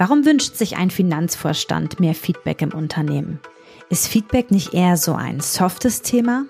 [0.00, 3.38] Warum wünscht sich ein Finanzvorstand mehr Feedback im Unternehmen?
[3.90, 6.46] Ist Feedback nicht eher so ein softes Thema?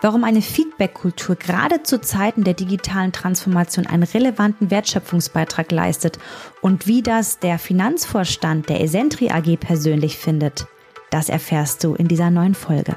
[0.00, 6.18] Warum eine Feedback-Kultur gerade zu Zeiten der digitalen Transformation einen relevanten Wertschöpfungsbeitrag leistet
[6.62, 10.66] und wie das der Finanzvorstand der Esentri AG persönlich findet,
[11.10, 12.96] das erfährst du in dieser neuen Folge.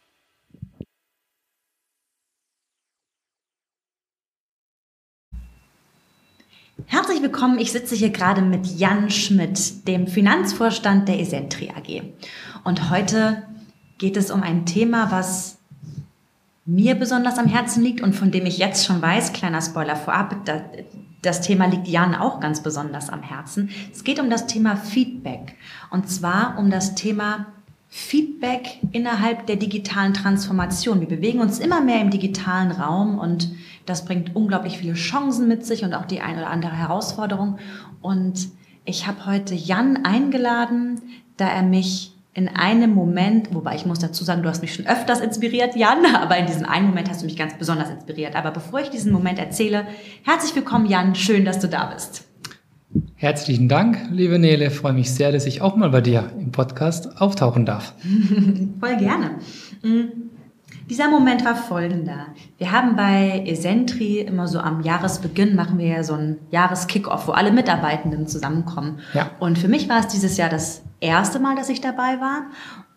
[6.85, 7.59] Herzlich willkommen.
[7.59, 12.03] Ich sitze hier gerade mit Jan Schmidt, dem Finanzvorstand der Esentri AG.
[12.63, 13.43] Und heute
[13.97, 15.57] geht es um ein Thema, was
[16.65, 20.35] mir besonders am Herzen liegt und von dem ich jetzt schon weiß, kleiner Spoiler vorab,
[21.21, 23.69] das Thema liegt Jan auch ganz besonders am Herzen.
[23.91, 25.55] Es geht um das Thema Feedback.
[25.89, 27.47] Und zwar um das Thema
[27.89, 31.01] Feedback innerhalb der digitalen Transformation.
[31.01, 33.51] Wir bewegen uns immer mehr im digitalen Raum und
[33.91, 37.57] das bringt unglaublich viele Chancen mit sich und auch die eine oder andere Herausforderung.
[38.01, 38.47] Und
[38.85, 41.01] ich habe heute Jan eingeladen,
[41.37, 44.87] da er mich in einem Moment, wobei ich muss dazu sagen, du hast mich schon
[44.87, 48.35] öfters inspiriert, Jan, aber in diesem einen Moment hast du mich ganz besonders inspiriert.
[48.35, 49.85] Aber bevor ich diesen Moment erzähle,
[50.23, 52.25] herzlich willkommen, Jan, schön, dass du da bist.
[53.15, 54.67] Herzlichen Dank, liebe Nele.
[54.67, 57.93] Ich freue mich sehr, dass ich auch mal bei dir im Podcast auftauchen darf.
[58.79, 59.31] Voll gerne.
[59.83, 60.30] Mm.
[60.91, 62.25] Dieser Moment war folgender.
[62.57, 67.31] Wir haben bei Esentri immer so am Jahresbeginn machen wir ja so einen Jahreskickoff, wo
[67.31, 68.99] alle Mitarbeitenden zusammenkommen.
[69.13, 69.31] Ja.
[69.39, 72.47] Und für mich war es dieses Jahr das erste Mal, dass ich dabei war.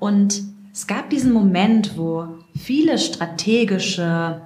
[0.01, 2.27] Und es gab diesen Moment, wo
[2.59, 4.41] viele strategische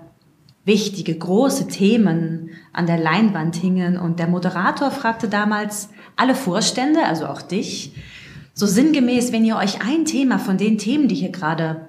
[0.66, 3.98] wichtige, große Themen an der Leinwand hingen.
[3.98, 7.94] Und der Moderator fragte damals alle Vorstände, also auch dich,
[8.52, 11.88] so sinngemäß, wenn ihr euch ein Thema von den Themen, die hier gerade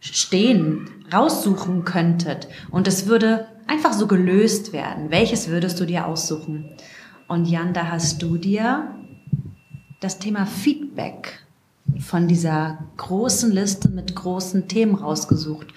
[0.00, 6.70] stehen, raussuchen könntet und es würde einfach so gelöst werden, welches würdest du dir aussuchen?
[7.28, 8.94] Und Jan, da hast du dir
[10.00, 11.40] das Thema Feedback
[11.98, 15.68] von dieser großen Liste mit großen Themen rausgesucht.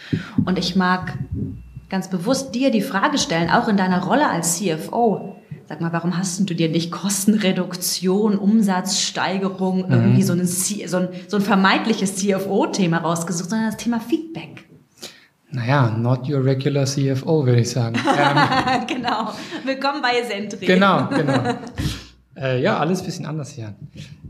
[0.46, 1.18] Und ich mag
[1.90, 5.36] ganz bewusst dir die Frage stellen, auch in deiner Rolle als CFO.
[5.68, 9.92] Sag mal, warum hast du dir nicht Kostenreduktion, Umsatzsteigerung, mhm.
[9.92, 14.71] irgendwie so ein, so ein, so ein vermeintliches CFO-Thema rausgesucht, sondern das Thema Feedback?
[15.54, 17.98] Naja, not your regular CFO, würde ich sagen.
[17.98, 19.34] Ähm, genau.
[19.66, 20.66] Willkommen bei Sentry.
[20.66, 21.42] Genau, genau.
[22.38, 23.76] Äh, ja, alles ein bisschen anders hier.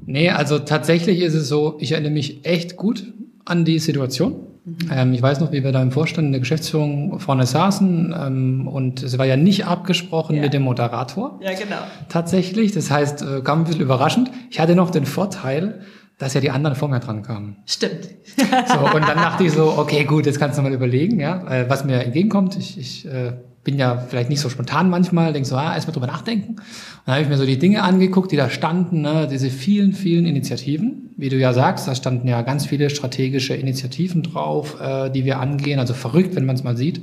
[0.08, 3.14] Nee, also tatsächlich ist es so, ich erinnere mich echt gut
[3.46, 4.48] an die Situation.
[4.66, 4.78] Mhm.
[4.92, 8.68] Ähm, ich weiß noch, wie wir da im Vorstand in der Geschäftsführung vorne saßen ähm,
[8.68, 10.42] und es war ja nicht abgesprochen ja.
[10.42, 11.40] mit dem Moderator.
[11.44, 11.82] Ja, genau.
[12.10, 14.32] Tatsächlich, das heißt, äh, kam ein bisschen überraschend.
[14.50, 15.82] Ich hatte noch den Vorteil,
[16.22, 17.58] dass ja die anderen vor mir dran kamen.
[17.66, 18.10] Stimmt.
[18.38, 21.70] so, und dann dachte ich so, okay, gut, jetzt kannst du mal überlegen, ja, äh,
[21.70, 22.56] was mir entgegenkommt.
[22.58, 23.34] Ich, ich äh,
[23.64, 26.52] bin ja vielleicht nicht so spontan manchmal, denk so, ah, erstmal drüber nachdenken.
[26.52, 26.60] Und
[27.08, 30.28] dann habe ich mir so die Dinge angeguckt, die da standen, ne, diese vielen, vielen
[30.28, 31.10] Initiativen.
[31.18, 35.40] Wie du ja sagst, da standen ja ganz viele strategische Initiativen drauf, äh, die wir
[35.40, 35.80] angehen.
[35.80, 37.02] Also verrückt, wenn man es mal sieht,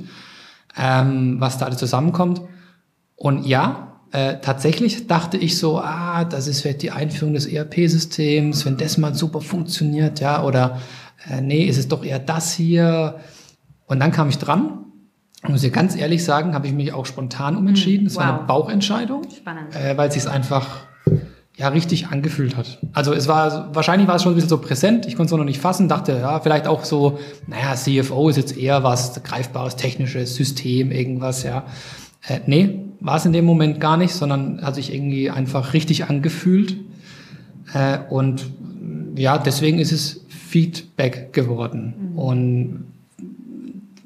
[0.77, 2.41] ähm, was da alles zusammenkommt.
[3.17, 8.65] Und ja, äh, tatsächlich dachte ich so, ah, das ist vielleicht die Einführung des ERP-Systems,
[8.65, 10.79] wenn das mal super funktioniert, ja, oder
[11.29, 13.19] äh, nee, ist es doch eher das hier.
[13.85, 14.85] Und dann kam ich dran
[15.47, 18.07] muss ich ganz ehrlich sagen, habe ich mich auch spontan umentschieden.
[18.07, 18.23] Es wow.
[18.23, 19.25] war eine Bauchentscheidung.
[19.71, 20.67] Äh, weil es sich einfach
[21.55, 22.79] ja richtig angefühlt hat.
[22.93, 25.05] Also es war wahrscheinlich war es schon ein bisschen so präsent.
[25.05, 25.87] Ich konnte es noch nicht fassen.
[25.87, 31.43] Dachte ja vielleicht auch so, naja CFO ist jetzt eher was greifbares technisches System irgendwas
[31.43, 31.65] ja.
[32.27, 36.05] Äh, nee, war es in dem Moment gar nicht, sondern hat sich irgendwie einfach richtig
[36.05, 36.75] angefühlt.
[37.73, 38.45] Äh, und
[39.15, 42.11] ja, deswegen ist es Feedback geworden.
[42.11, 42.19] Mhm.
[42.19, 42.83] Und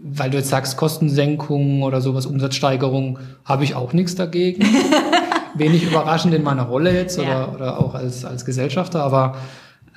[0.01, 4.65] weil du jetzt sagst, Kostensenkung oder sowas, Umsatzsteigerung, habe ich auch nichts dagegen.
[5.55, 7.47] wenig überraschend in meiner Rolle jetzt oder, ja.
[7.49, 9.37] oder auch als, als Gesellschafter, aber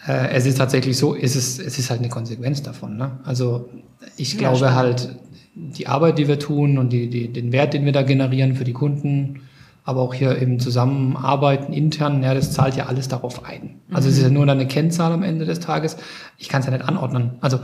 [0.07, 2.97] äh, es ist tatsächlich so, es ist, es ist halt eine Konsequenz davon.
[2.97, 3.13] Ne?
[3.25, 3.69] Also
[4.17, 4.77] ich ja, glaube spannend.
[4.77, 5.17] halt,
[5.57, 8.65] die Arbeit, die wir tun und die, die, den Wert, den wir da generieren für
[8.65, 9.41] die Kunden,
[9.85, 13.77] aber auch hier im Zusammenarbeiten intern, ja, das zahlt ja alles darauf ein.
[13.91, 14.13] Also mhm.
[14.13, 15.97] es ist ja nur eine Kennzahl am Ende des Tages.
[16.39, 17.33] Ich kann es ja nicht anordnen.
[17.41, 17.61] Also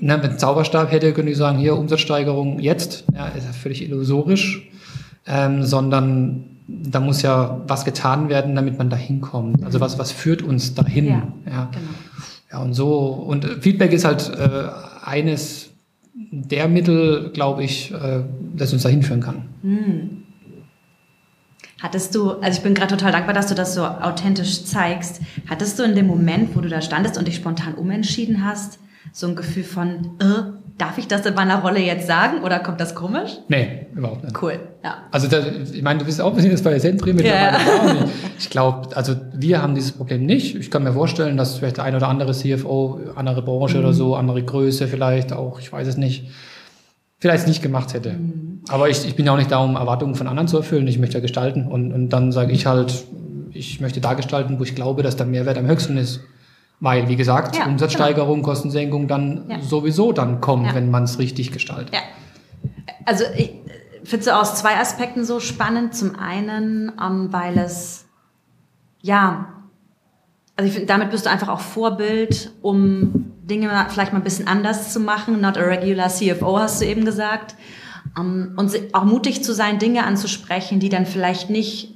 [0.00, 4.68] ne, wenn Zauberstab hätte, könnte ich sagen, hier Umsatzsteigerung jetzt, ja, ist ja völlig illusorisch,
[5.26, 9.64] ähm, sondern da muss ja was getan werden, damit man da hinkommt.
[9.64, 11.06] Also was, was führt uns dahin?
[11.06, 11.70] Ja, ja.
[11.70, 11.86] Genau.
[12.52, 14.68] ja und so, und Feedback ist halt äh,
[15.04, 15.63] eines
[16.14, 18.22] der Mittel, glaube ich, äh,
[18.56, 19.48] das uns dahin führen kann.
[19.62, 20.22] Hm.
[21.80, 25.20] Hattest du, also ich bin gerade total dankbar, dass du das so authentisch zeigst.
[25.48, 28.78] Hattest du in dem Moment, wo du da standest und dich spontan umentschieden hast,
[29.12, 32.80] so ein Gefühl von, äh, darf ich das in meiner Rolle jetzt sagen oder kommt
[32.80, 33.38] das komisch?
[33.48, 34.42] Nee, überhaupt nicht.
[34.42, 34.96] Cool, ja.
[35.10, 35.38] Also da,
[35.72, 37.58] ich meine, du bist auch ein bisschen jetzt bei der Sentry mittlerweile.
[38.38, 40.56] Ich glaube, also wir haben dieses Problem nicht.
[40.56, 43.84] Ich kann mir vorstellen, dass vielleicht der ein oder andere CFO, andere Branche mhm.
[43.84, 46.30] oder so, andere Größe vielleicht auch, ich weiß es nicht,
[47.18, 48.14] vielleicht nicht gemacht hätte.
[48.14, 48.62] Mhm.
[48.68, 50.88] Aber ich, ich bin ja auch nicht da, um Erwartungen von anderen zu erfüllen.
[50.88, 51.68] Ich möchte ja gestalten.
[51.68, 53.04] Und, und dann sage ich halt,
[53.52, 56.20] ich möchte da gestalten, wo ich glaube, dass der Mehrwert am höchsten ist.
[56.84, 58.48] Weil, wie gesagt, ja, Umsatzsteigerung, genau.
[58.48, 59.58] Kostensenkung dann ja.
[59.62, 60.74] sowieso dann kommt, ja.
[60.74, 61.94] wenn man es richtig gestaltet.
[61.94, 62.00] Ja.
[63.06, 63.52] Also ich
[64.04, 65.94] finde es aus zwei Aspekten so spannend.
[65.94, 68.04] Zum einen, um, ähm, weil es,
[69.00, 69.46] ja,
[70.56, 74.46] also ich finde, damit bist du einfach auch Vorbild, um Dinge vielleicht mal ein bisschen
[74.46, 75.40] anders zu machen.
[75.40, 77.54] Not a regular CFO, hast du eben gesagt.
[78.14, 81.94] Um, ähm, und auch mutig zu sein, Dinge anzusprechen, die dann vielleicht nicht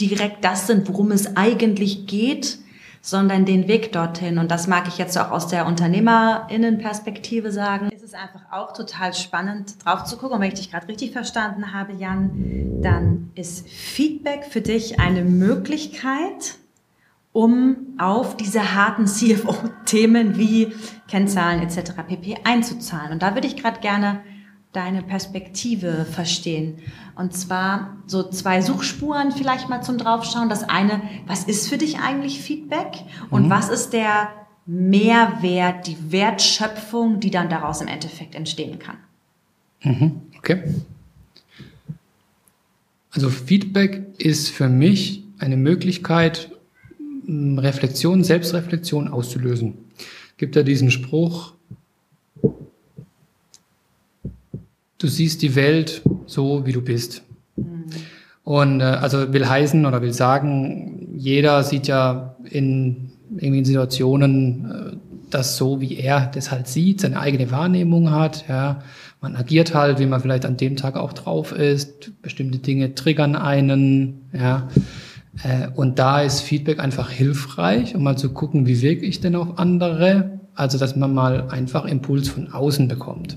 [0.00, 2.63] direkt das sind, worum es eigentlich geht,
[3.06, 4.38] sondern den Weg dorthin.
[4.38, 7.90] Und das mag ich jetzt auch aus der Unternehmerinnenperspektive sagen.
[7.94, 10.36] Es ist einfach auch total spannend drauf zu gucken.
[10.36, 15.22] Und wenn ich dich gerade richtig verstanden habe, Jan, dann ist Feedback für dich eine
[15.22, 16.56] Möglichkeit,
[17.34, 20.72] um auf diese harten CFO-Themen wie
[21.06, 21.92] Kennzahlen etc.
[22.08, 22.38] pp.
[22.44, 23.12] einzuzahlen.
[23.12, 24.20] Und da würde ich gerade gerne
[24.74, 26.78] deine Perspektive verstehen.
[27.14, 30.48] Und zwar so zwei Suchspuren vielleicht mal zum Draufschauen.
[30.48, 33.04] Das eine, was ist für dich eigentlich Feedback?
[33.30, 33.50] Und mhm.
[33.50, 34.28] was ist der
[34.66, 38.96] Mehrwert, die Wertschöpfung, die dann daraus im Endeffekt entstehen kann?
[39.82, 40.22] Mhm.
[40.38, 40.62] Okay.
[43.12, 46.50] Also Feedback ist für mich eine Möglichkeit,
[47.28, 49.74] Reflexion, Selbstreflexion auszulösen.
[50.36, 51.52] Gibt ja diesen Spruch,
[55.04, 57.22] du siehst die Welt so, wie du bist.
[57.56, 57.84] Mhm.
[58.42, 64.70] Und äh, also will heißen oder will sagen, jeder sieht ja in irgendwie in Situationen
[64.70, 64.96] äh,
[65.28, 68.48] das so, wie er das halt sieht, seine eigene Wahrnehmung hat.
[68.48, 68.82] Ja,
[69.20, 72.22] man agiert halt, wie man vielleicht an dem Tag auch drauf ist.
[72.22, 74.22] Bestimmte Dinge triggern einen.
[74.32, 74.68] Ja,
[75.42, 79.36] äh, und da ist Feedback einfach hilfreich, um mal zu gucken, wie wirke ich denn
[79.36, 80.40] auf andere.
[80.54, 83.36] Also, dass man mal einfach Impuls von außen bekommt.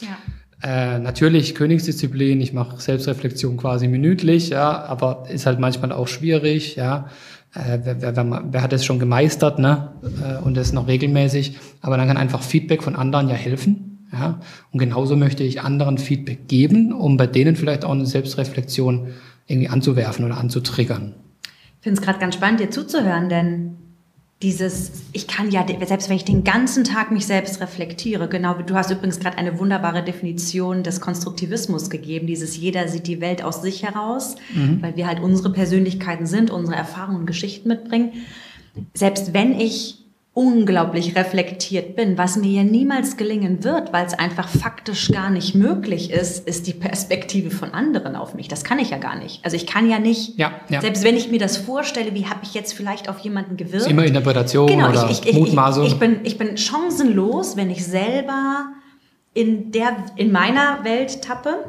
[0.00, 0.16] Ja.
[0.66, 6.74] Äh, natürlich Königsdisziplin, ich mache Selbstreflexion quasi minütlich, ja, aber ist halt manchmal auch schwierig,
[6.74, 7.06] ja.
[7.54, 9.92] Äh, wer, wer, wer, wer, hat es schon gemeistert, ne?
[10.02, 11.56] Äh, und das noch regelmäßig.
[11.82, 14.08] Aber dann kann einfach Feedback von anderen ja helfen.
[14.12, 14.40] Ja?
[14.72, 19.14] Und genauso möchte ich anderen Feedback geben, um bei denen vielleicht auch eine Selbstreflexion
[19.46, 21.14] irgendwie anzuwerfen oder anzutriggern.
[21.44, 23.76] Ich finde es gerade ganz spannend, dir zuzuhören, denn
[24.42, 28.74] dieses, ich kann ja, selbst wenn ich den ganzen Tag mich selbst reflektiere, genau, du
[28.74, 33.62] hast übrigens gerade eine wunderbare Definition des Konstruktivismus gegeben, dieses jeder sieht die Welt aus
[33.62, 34.82] sich heraus, mhm.
[34.82, 38.12] weil wir halt unsere Persönlichkeiten sind, unsere Erfahrungen und Geschichten mitbringen.
[38.92, 40.05] Selbst wenn ich
[40.36, 42.18] unglaublich reflektiert bin.
[42.18, 46.66] Was mir ja niemals gelingen wird, weil es einfach faktisch gar nicht möglich ist, ist
[46.66, 48.46] die Perspektive von anderen auf mich.
[48.46, 49.42] Das kann ich ja gar nicht.
[49.46, 50.82] Also ich kann ja nicht, ja, ja.
[50.82, 53.86] selbst wenn ich mir das vorstelle, wie habe ich jetzt vielleicht auf jemanden gewirkt.
[53.86, 55.86] Ist immer Interpretation genau, oder ich, ich, Mutmaßung.
[55.86, 58.66] Ich, ich, bin, ich bin chancenlos, wenn ich selber
[59.32, 61.64] in, der, in meiner Welt tappe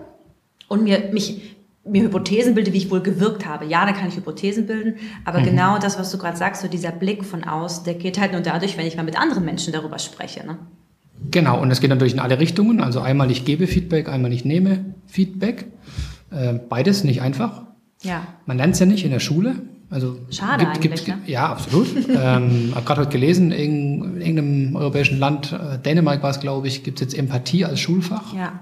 [0.68, 1.56] und mir, mich
[1.90, 3.66] mir Hypothesen bilde, wie ich wohl gewirkt habe.
[3.66, 5.46] Ja, da kann ich Hypothesen bilden, aber mhm.
[5.46, 8.42] genau das, was du gerade sagst, so dieser Blick von aus, der geht halt nur
[8.42, 10.46] dadurch, wenn ich mal mit anderen Menschen darüber spreche.
[10.46, 10.58] Ne?
[11.32, 12.82] Genau, und es geht natürlich in alle Richtungen.
[12.82, 15.68] Also einmal ich gebe Feedback, einmal ich nehme Feedback.
[16.32, 17.64] Äh, beides nicht einfach.
[18.04, 18.28] Ja.
[18.46, 19.56] Man lernt es ja nicht in der Schule.
[19.90, 21.32] Also Schade gibt, eigentlich, gibt, ne?
[21.32, 21.88] Ja, absolut.
[22.10, 26.68] ähm, habe gerade heute gelesen, in, in irgendeinem europäischen Land, äh, Dänemark war es, glaube
[26.68, 28.34] ich, gibt es jetzt Empathie als Schulfach.
[28.34, 28.60] Ja.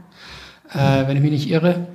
[0.71, 1.87] Äh, wenn ich mich nicht irre.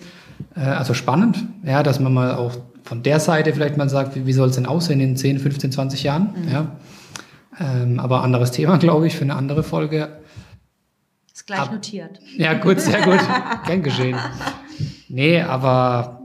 [0.57, 4.27] Äh, also spannend, ja, dass man mal auch von der Seite vielleicht mal sagt, wie,
[4.27, 6.35] wie soll es denn aussehen in 10, 15, 20 Jahren?
[6.37, 6.53] Mhm.
[6.53, 6.77] Ja.
[7.61, 10.21] Ähm, aber anderes Thema, glaube ich, für eine andere Folge.
[11.33, 12.19] Ist gleich Ab, notiert.
[12.37, 13.21] Ja, gut, sehr gut.
[13.67, 14.19] Gern geschehen.
[15.09, 16.23] Nee, aber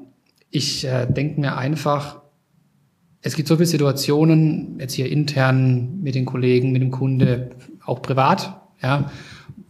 [0.49, 2.21] ich äh, denke mir einfach,
[3.21, 7.51] es gibt so viele Situationen, jetzt hier intern mit den Kollegen, mit dem Kunde,
[7.83, 9.09] auch privat, ja,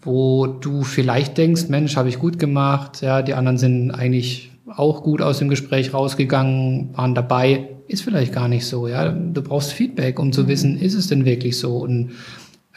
[0.05, 5.03] wo du vielleicht denkst, Mensch, habe ich gut gemacht, ja, die anderen sind eigentlich auch
[5.03, 9.11] gut aus dem Gespräch rausgegangen, waren dabei, ist vielleicht gar nicht so, ja.
[9.11, 10.47] Du brauchst Feedback, um zu mhm.
[10.47, 11.77] wissen, ist es denn wirklich so?
[11.77, 12.11] Und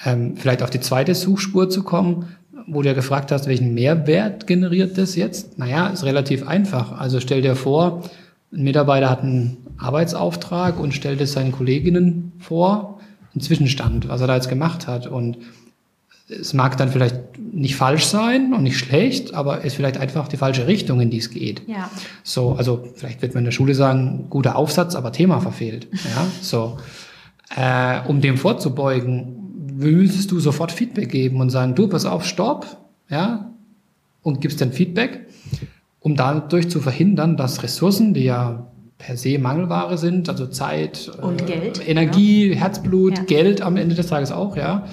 [0.04, 2.26] ähm, vielleicht auf die zweite Suchspur zu kommen,
[2.66, 5.58] wo du ja gefragt hast, welchen Mehrwert generiert das jetzt?
[5.58, 6.98] Naja, ist relativ einfach.
[6.98, 8.02] Also stell dir vor,
[8.52, 13.00] ein Mitarbeiter hat einen Arbeitsauftrag und stellt es seinen Kolleginnen vor,
[13.34, 15.06] einen Zwischenstand, was er da jetzt gemacht hat.
[15.06, 15.38] Und
[16.28, 17.16] es mag dann vielleicht
[17.52, 21.10] nicht falsch sein und nicht schlecht, aber es ist vielleicht einfach die falsche Richtung, in
[21.10, 21.62] die es geht.
[21.66, 21.90] Ja.
[22.22, 25.88] So, also vielleicht wird man in der Schule sagen, guter Aufsatz, aber Thema verfehlt.
[26.08, 26.78] Ja, so.
[27.56, 29.38] Äh, um dem vorzubeugen,
[29.74, 32.66] müsstest du sofort Feedback geben und sagen, du, pass auf, stopp,
[33.08, 33.50] ja,
[34.22, 35.26] und gibst dann Feedback,
[36.00, 38.66] um dadurch zu verhindern, dass Ressourcen, die ja
[38.98, 42.56] per se Mangelware sind, also Zeit, und äh, Geld, Energie, ja.
[42.56, 43.24] Herzblut, ja.
[43.24, 44.86] Geld am Ende des Tages auch, ja,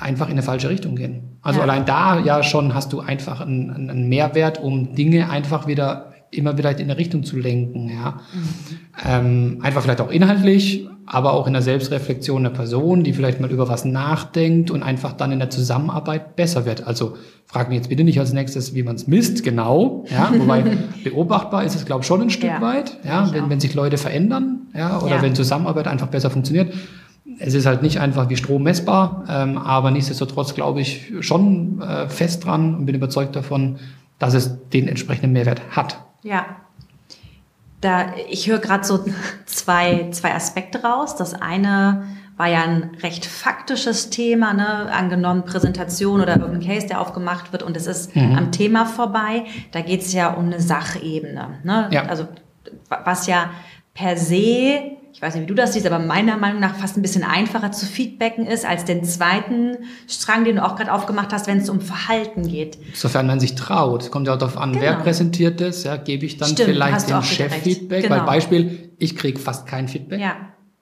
[0.00, 1.38] einfach in eine falsche Richtung gehen.
[1.42, 1.64] Also ja.
[1.64, 6.58] allein da ja schon hast du einfach einen, einen Mehrwert, um Dinge einfach wieder immer
[6.58, 8.20] wieder in eine Richtung zu lenken, ja.
[8.32, 8.78] Mhm.
[9.06, 13.50] Ähm, einfach vielleicht auch inhaltlich, aber auch in der Selbstreflexion der Person, die vielleicht mal
[13.50, 16.86] über was nachdenkt und einfach dann in der Zusammenarbeit besser wird.
[16.86, 20.04] Also frag mich jetzt bitte nicht als nächstes, wie man es misst, genau.
[20.10, 20.64] Ja, wobei
[21.02, 23.96] beobachtbar ist es, glaube ich, schon ein Stück ja, weit, ja, wenn, wenn sich Leute
[23.96, 25.22] verändern, ja, oder ja.
[25.22, 26.74] wenn Zusammenarbeit einfach besser funktioniert.
[27.38, 32.08] Es ist halt nicht einfach wie Strom messbar, ähm, aber nichtsdestotrotz glaube ich schon äh,
[32.08, 33.78] fest dran und bin überzeugt davon,
[34.18, 36.02] dass es den entsprechenden Mehrwert hat.
[36.22, 36.46] Ja,
[37.80, 39.04] da, ich höre gerade so
[39.46, 41.16] zwei, zwei Aspekte raus.
[41.16, 42.04] Das eine
[42.36, 44.92] war ja ein recht faktisches Thema, ne?
[44.92, 48.36] angenommen Präsentation oder irgendein Case, der aufgemacht wird und es ist mhm.
[48.36, 49.44] am Thema vorbei.
[49.72, 51.58] Da geht es ja um eine Sachebene.
[51.64, 51.88] Ne?
[51.90, 52.04] Ja.
[52.04, 52.28] Also
[52.88, 53.50] was ja
[53.92, 57.02] per se ich weiß nicht, wie du das siehst, aber meiner Meinung nach fast ein
[57.02, 61.48] bisschen einfacher zu feedbacken ist als den zweiten Strang, den du auch gerade aufgemacht hast,
[61.48, 62.78] wenn es um Verhalten geht.
[62.94, 64.84] Sofern man sich traut, kommt ja auch darauf an, genau.
[64.84, 68.14] wer präsentiert das, ja, gebe ich dann Stimmt, vielleicht dem Chef Feedback, genau.
[68.14, 70.20] weil Beispiel, ich kriege fast kein Feedback.
[70.20, 70.36] Ja.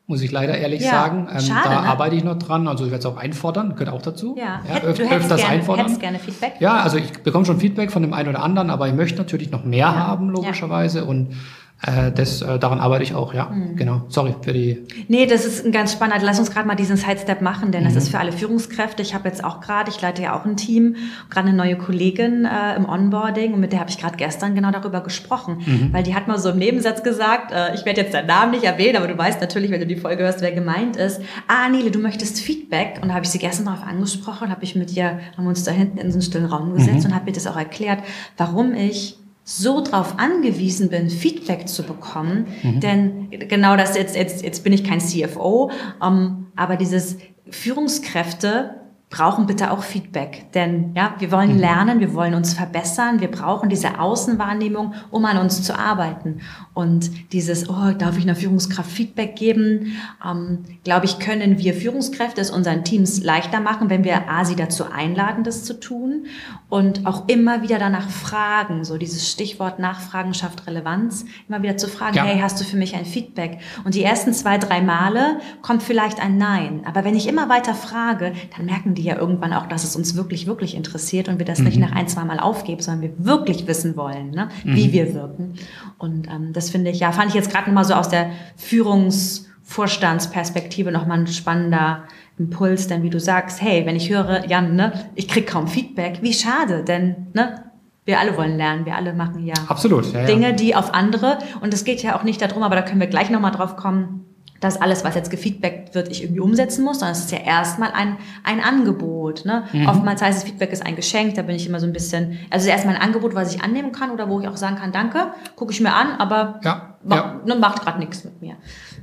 [0.07, 1.29] Muss ich leider ehrlich ja, sagen.
[1.33, 1.89] Ähm, schade, da ne?
[1.89, 2.69] arbeite ich noch dran.
[2.69, 4.37] Also ich werde es auch einfordern, gehört auch dazu.
[4.39, 5.99] Ja, ja Hätt, öf du öfters gerne, einfordern.
[5.99, 6.57] Gerne Feedback?
[6.61, 9.51] Ja, also ich bekomme schon Feedback von dem einen oder anderen, aber ich möchte natürlich
[9.51, 9.95] noch mehr ja.
[9.95, 11.07] haben, logischerweise.
[11.07, 11.35] Und
[11.83, 13.51] das, äh, daran arbeite ich auch, ja.
[13.51, 13.77] Mhm.
[13.77, 14.03] Genau.
[14.09, 14.83] Sorry für die.
[15.09, 16.25] Nee, das ist ein ganz spannender.
[16.25, 17.87] Lass uns gerade mal diesen Sidestep machen, denn mhm.
[17.87, 19.03] das ist für alle Führungskräfte.
[19.03, 20.97] Ich habe jetzt auch gerade, ich leite ja auch ein Team,
[21.29, 24.71] gerade eine neue Kollegin äh, im Onboarding und mit der habe ich gerade gestern genau
[24.71, 25.93] darüber gesprochen, mhm.
[25.93, 28.65] weil die hat mal so im Nebensatz gesagt, äh, ich werde jetzt deinen Namen nicht
[28.65, 31.21] erwähnen, aber du weißt natürlich, wenn du die Folge hörst, wer gemeint ist.
[31.47, 34.77] Ah, Nele, du möchtest Feedback und da habe ich sie gestern darauf angesprochen, habe ich
[34.77, 37.11] mit ihr, haben wir uns da hinten in so einen stillen Raum gesetzt mhm.
[37.11, 38.03] und habe ihr das auch erklärt,
[38.39, 39.19] warum ich
[39.49, 42.81] so darauf angewiesen bin, Feedback zu bekommen, mhm.
[42.81, 45.71] denn genau das jetzt, jetzt, jetzt bin ich kein CFO,
[46.03, 50.53] ähm, aber dieses Führungskräfte brauchen bitte auch Feedback.
[50.53, 51.61] Denn ja, wir wollen mhm.
[51.61, 56.41] lernen, wir wollen uns verbessern, wir brauchen diese Außenwahrnehmung, um an uns zu arbeiten.
[56.75, 59.97] Und dieses, oh, darf ich einer Führungskraft Feedback geben,
[60.29, 64.57] ähm, glaube ich, können wir Führungskräfte es unseren Teams leichter machen, wenn wir A, sie
[64.57, 66.27] dazu einladen, das zu tun
[66.69, 68.85] und auch immer wieder danach fragen.
[68.85, 71.25] So dieses Stichwort Nachfragen schafft Relevanz.
[71.49, 72.25] Immer wieder zu fragen, ja.
[72.25, 73.59] hey, hast du für mich ein Feedback?
[73.85, 76.83] Und die ersten zwei, drei Male kommt vielleicht ein Nein.
[76.85, 80.17] Aber wenn ich immer weiter frage, dann merken die ja irgendwann auch, dass es uns
[80.17, 81.67] wirklich, wirklich interessiert und wir das mhm.
[81.67, 84.93] nicht nach ein, zwei Mal aufgeben, sondern wir wirklich wissen wollen, ne, wie mhm.
[84.93, 85.55] wir wirken.
[85.99, 90.91] Und ähm, das finde ich, ja, fand ich jetzt gerade mal so aus der Führungsvorstandsperspektive
[90.91, 92.05] nochmal ein spannender
[92.39, 96.19] Impuls, denn wie du sagst, hey, wenn ich höre, Jan, ne, ich krieg kaum Feedback,
[96.23, 97.63] wie schade, denn ne,
[98.05, 101.75] wir alle wollen lernen, wir alle machen ja, Absolut, ja Dinge, die auf andere, und
[101.75, 104.26] es geht ja auch nicht darum, aber da können wir gleich nochmal drauf kommen,
[104.67, 107.93] dass alles, was jetzt gefeedbackt wird, ich irgendwie umsetzen muss, sondern es ist ja erstmal
[107.93, 109.45] ein, ein Angebot.
[109.45, 109.65] Ne?
[109.73, 109.89] Mhm.
[109.89, 112.69] Oftmals heißt es, Feedback ist ein Geschenk, da bin ich immer so ein bisschen, also
[112.69, 115.73] erstmal ein Angebot, was ich annehmen kann oder wo ich auch sagen kann, danke, gucke
[115.73, 117.41] ich mir an, aber ja, ma, ja.
[117.47, 118.57] Ne, macht gerade nichts mit mir.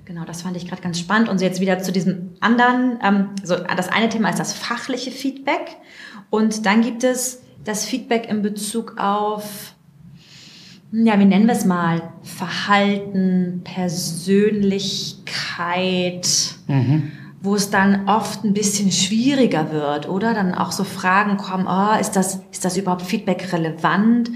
[0.05, 1.29] Genau, das fand ich gerade ganz spannend.
[1.29, 5.77] Und jetzt wieder zu diesem anderen, ähm, so das eine Thema ist das fachliche Feedback
[6.29, 9.73] und dann gibt es das Feedback in Bezug auf
[10.94, 12.04] ja, wie nennen wir es mal?
[12.22, 16.28] Verhalten, Persönlichkeit,
[16.68, 17.12] mhm.
[17.42, 20.36] wo es dann oft ein bisschen schwieriger wird, oder?
[20.36, 24.30] Dann auch so Fragen kommen, oh, ist das, ist das überhaupt Feedback relevant?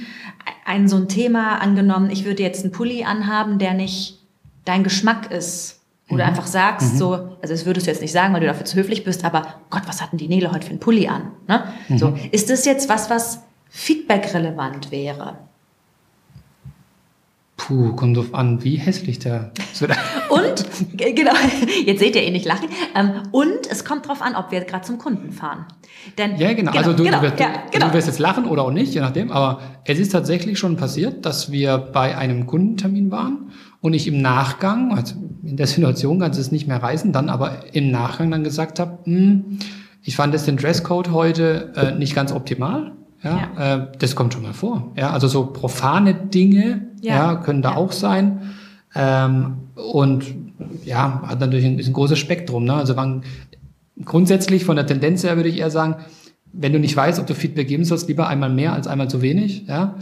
[0.66, 4.18] Ein so ein Thema angenommen, ich würde jetzt einen Pulli anhaben, der nicht
[4.66, 5.76] dein Geschmack ist.
[6.10, 6.30] Oder mhm.
[6.30, 6.98] einfach sagst mhm.
[6.98, 9.62] so, also das würdest du jetzt nicht sagen, weil du dafür zu höflich bist, aber
[9.70, 11.34] Gott, was hatten die Nele heute für einen Pulli an?
[11.48, 11.66] Ne?
[11.98, 12.18] So, mhm.
[12.32, 15.38] ist das jetzt was, was Feedback relevant wäre?
[17.58, 19.52] Puh, kommt drauf an, wie hässlich der.
[20.30, 21.34] Und, genau,
[21.86, 22.70] jetzt seht ihr ihn nicht lachen.
[22.96, 25.66] Ähm, und es kommt drauf an, ob wir gerade zum Kunden fahren.
[26.18, 26.72] Denn, ja, genau.
[26.72, 27.88] genau also du, genau, du, wirst, ja, genau.
[27.88, 29.32] du wirst jetzt lachen oder auch nicht, je nachdem.
[29.32, 34.22] Aber es ist tatsächlich schon passiert, dass wir bei einem Kundentermin waren und ich im
[34.22, 38.30] Nachgang, also in der Situation kannst du es nicht mehr reisen, dann aber im Nachgang
[38.30, 39.60] dann gesagt habe, hm,
[40.04, 42.97] ich fand jetzt den Dresscode heute äh, nicht ganz optimal.
[43.24, 43.75] Ja, ja.
[43.75, 44.91] Äh, das kommt schon mal vor.
[44.95, 47.77] Ja, also so profane Dinge ja, ja können da ja.
[47.77, 48.53] auch sein.
[48.95, 50.25] Ähm, und
[50.86, 52.65] ja, hat natürlich ein, ist ein großes Spektrum.
[52.65, 52.74] Ne?
[52.74, 53.24] Also man,
[54.03, 55.97] grundsätzlich von der Tendenz her würde ich eher sagen,
[56.53, 59.21] wenn du nicht weißt, ob du Feedback geben sollst, lieber einmal mehr als einmal zu
[59.21, 59.95] wenig, ja,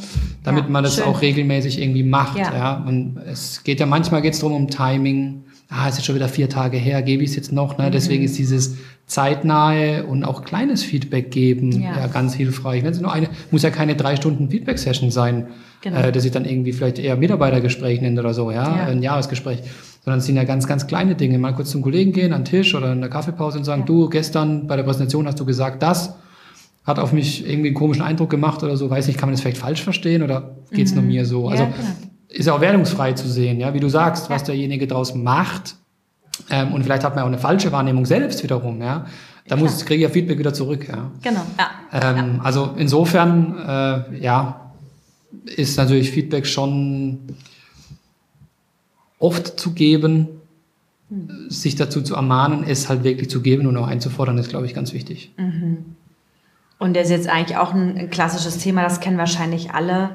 [0.43, 1.05] damit man das schön.
[1.05, 2.83] auch regelmäßig irgendwie macht, ja.
[2.85, 6.49] Und es geht ja manchmal geht's drum um Timing, ah, es ist schon wieder vier
[6.49, 7.77] Tage her, gebe ich es jetzt noch.
[7.77, 7.87] Ne?
[7.87, 7.91] Mhm.
[7.91, 12.83] Deswegen ist dieses zeitnahe und auch kleines Feedback geben ja, ja ganz hilfreich.
[12.83, 15.47] Wenn es nur eine, muss ja keine drei Stunden Feedback-Session sein,
[15.81, 15.99] genau.
[15.99, 18.85] äh, dass ich dann irgendwie vielleicht eher Mitarbeitergespräch nenne oder so, ja, ja.
[18.85, 19.59] ein Jahresgespräch.
[20.03, 21.39] Sondern es sind ja ganz, ganz kleine Dinge.
[21.39, 23.85] Mal kurz zum Kollegen gehen, an den Tisch oder in der Kaffeepause und sagen, ja.
[23.87, 26.15] du, gestern bei der Präsentation hast du gesagt das,
[26.83, 29.41] hat auf mich irgendwie einen komischen Eindruck gemacht oder so, weiß nicht, kann man das
[29.41, 30.97] vielleicht falsch verstehen oder geht's mhm.
[30.97, 31.49] nur mir so?
[31.49, 31.75] Also, genau
[32.35, 35.75] ist ja auch wertungsfrei zu sehen, ja, wie du sagst, was derjenige daraus macht.
[36.49, 39.05] Ähm, und vielleicht hat man auch eine falsche Wahrnehmung selbst wiederum, ja.
[39.47, 41.11] Da muss kriege ich ja Feedback wieder zurück, ja.
[41.21, 41.41] Genau.
[41.57, 42.09] Ja.
[42.09, 42.43] Ähm, ja.
[42.43, 44.71] Also insofern, äh, ja,
[45.45, 47.19] ist natürlich Feedback schon
[49.19, 50.27] oft zu geben,
[51.09, 51.49] hm.
[51.49, 54.73] sich dazu zu ermahnen, es halt wirklich zu geben und auch einzufordern, ist, glaube ich,
[54.73, 55.31] ganz wichtig.
[55.37, 55.95] Mhm.
[56.79, 60.09] Und das ist jetzt eigentlich auch ein klassisches Thema, das kennen wahrscheinlich alle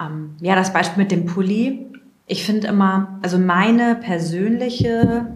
[0.00, 1.86] ähm, ja, das Beispiel mit dem Pulli.
[2.26, 5.26] Ich finde immer, also meine persönliche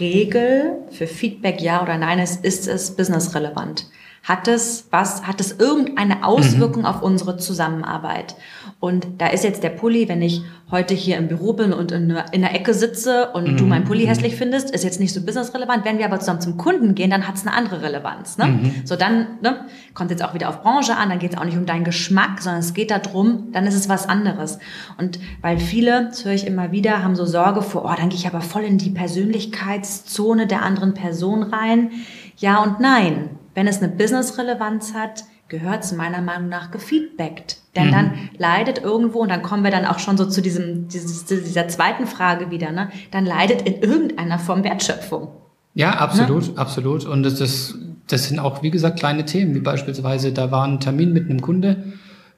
[0.00, 3.86] Regel für Feedback ja oder nein ist, ist es businessrelevant?
[4.24, 6.88] Hat es was, hat es irgendeine Auswirkung mhm.
[6.88, 8.34] auf unsere Zusammenarbeit?
[8.80, 10.40] Und da ist jetzt der Pulli, wenn ich
[10.70, 13.56] heute hier im Büro bin und in, in der Ecke sitze und mhm.
[13.58, 15.84] du meinen Pulli hässlich findest, ist jetzt nicht so businessrelevant.
[15.84, 18.38] Wenn wir aber zusammen zum Kunden gehen, dann hat es eine andere Relevanz.
[18.38, 18.46] Ne?
[18.46, 18.72] Mhm.
[18.84, 21.58] So dann ne, kommt jetzt auch wieder auf Branche an, dann geht es auch nicht
[21.58, 24.58] um deinen Geschmack, sondern es geht darum, dann ist es was anderes.
[24.96, 28.18] Und weil viele, das höre ich immer wieder, haben so Sorge vor, oh, dann gehe
[28.18, 31.90] ich aber voll in die Persönlichkeitszone der anderen Person rein.
[32.38, 33.28] Ja und nein.
[33.54, 37.58] Wenn es eine Business-Relevanz hat, gehört es meiner Meinung nach gefeedbackt.
[37.76, 37.92] Denn mhm.
[37.92, 41.68] dann leidet irgendwo, und dann kommen wir dann auch schon so zu diesem, dieses, dieser
[41.68, 42.90] zweiten Frage wieder, ne?
[43.10, 45.28] dann leidet in irgendeiner Form Wertschöpfung.
[45.74, 46.58] Ja, absolut, ne?
[46.58, 47.04] absolut.
[47.04, 47.74] Und das, das,
[48.06, 51.40] das sind auch, wie gesagt, kleine Themen, wie beispielsweise, da war ein Termin mit einem
[51.40, 51.84] Kunde,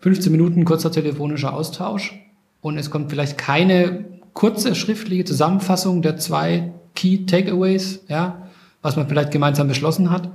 [0.01, 2.15] 15 Minuten kurzer telefonischer Austausch
[2.61, 8.49] und es kommt vielleicht keine kurze schriftliche Zusammenfassung der zwei Key Takeaways, ja,
[8.83, 10.31] was man vielleicht gemeinsam beschlossen hat,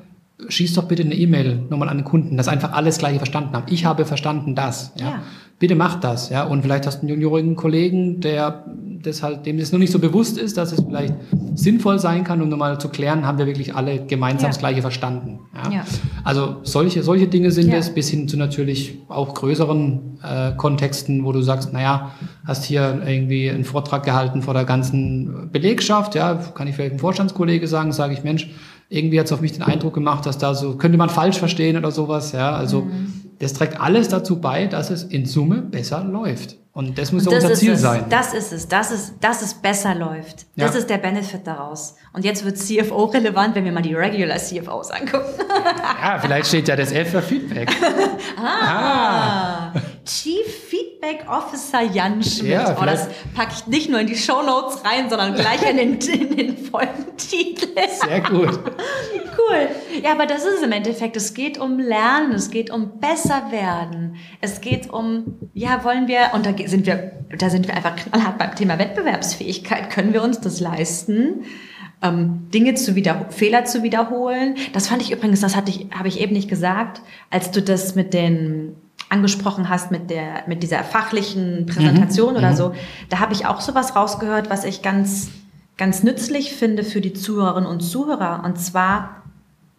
[0.47, 3.65] schieß doch bitte eine E-Mail nochmal an den Kunden, dass einfach alles gleich verstanden haben.
[3.69, 4.91] Ich habe verstanden das.
[4.97, 5.05] Ja.
[5.05, 5.23] ja.
[5.59, 6.29] Bitte mach das.
[6.29, 6.43] Ja.
[6.43, 8.65] Und vielleicht hast du einen juniorigen Kollegen, der
[9.03, 11.13] das halt, dem das noch nicht so bewusst ist, dass es vielleicht
[11.55, 14.49] sinnvoll sein kann, um nochmal zu klären, haben wir wirklich alle gemeinsam ja.
[14.49, 15.39] das Gleiche verstanden.
[15.53, 15.71] Ja.
[15.71, 15.85] ja.
[16.23, 21.31] Also solche, solche Dinge sind es, bis hin zu natürlich auch größeren äh, Kontexten, wo
[21.31, 22.11] du sagst, naja,
[22.45, 26.99] hast hier irgendwie einen Vortrag gehalten vor der ganzen Belegschaft, ja, kann ich vielleicht einem
[26.99, 28.49] Vorstandskollege sagen, sage ich, Mensch,
[28.91, 31.77] irgendwie hat es auf mich den Eindruck gemacht, dass da so, könnte man falsch verstehen
[31.77, 32.53] oder sowas, ja.
[32.53, 33.13] Also mhm.
[33.39, 36.57] das trägt alles dazu bei, dass es in Summe besser läuft.
[36.73, 37.81] Und das muss das unser Ziel es.
[37.81, 38.05] sein.
[38.09, 40.45] Das ist es, das ist, dass es besser läuft.
[40.55, 40.79] Das ja.
[40.79, 41.95] ist der Benefit daraus.
[42.13, 45.33] Und jetzt wird CFO relevant, wenn wir mal die Regular CFOs angucken.
[46.01, 47.69] ja, vielleicht steht ja das F für Feedback.
[48.37, 49.73] ah, ah.
[50.05, 52.51] Chief Feedback Officer Jan Schmidt.
[52.51, 55.77] Ja, oh, das packe ich nicht nur in die Show Notes rein, sondern gleich in
[55.77, 57.67] den, in den Folgentitel.
[58.03, 58.59] Sehr gut.
[59.51, 59.67] cool.
[60.03, 61.15] Ja, aber das ist es im Endeffekt.
[61.15, 64.15] Es geht um Lernen, es geht um besser werden.
[64.41, 68.37] Es geht um, ja, wollen wir, und da sind wir, da sind wir einfach knallhart
[68.37, 69.89] beim Thema Wettbewerbsfähigkeit.
[69.89, 71.45] Können wir uns das leisten?
[72.01, 74.55] Ähm, Dinge zu wieder, Fehler zu wiederholen.
[74.73, 77.93] Das fand ich übrigens, das hatte ich, habe ich eben nicht gesagt, als du das
[77.93, 78.75] mit den
[79.11, 82.39] angesprochen hast mit der mit dieser fachlichen Präsentation mhm.
[82.39, 82.55] oder mhm.
[82.55, 82.73] so,
[83.09, 85.29] da habe ich auch sowas rausgehört, was ich ganz
[85.77, 89.21] ganz nützlich finde für die Zuhörerinnen und Zuhörer und zwar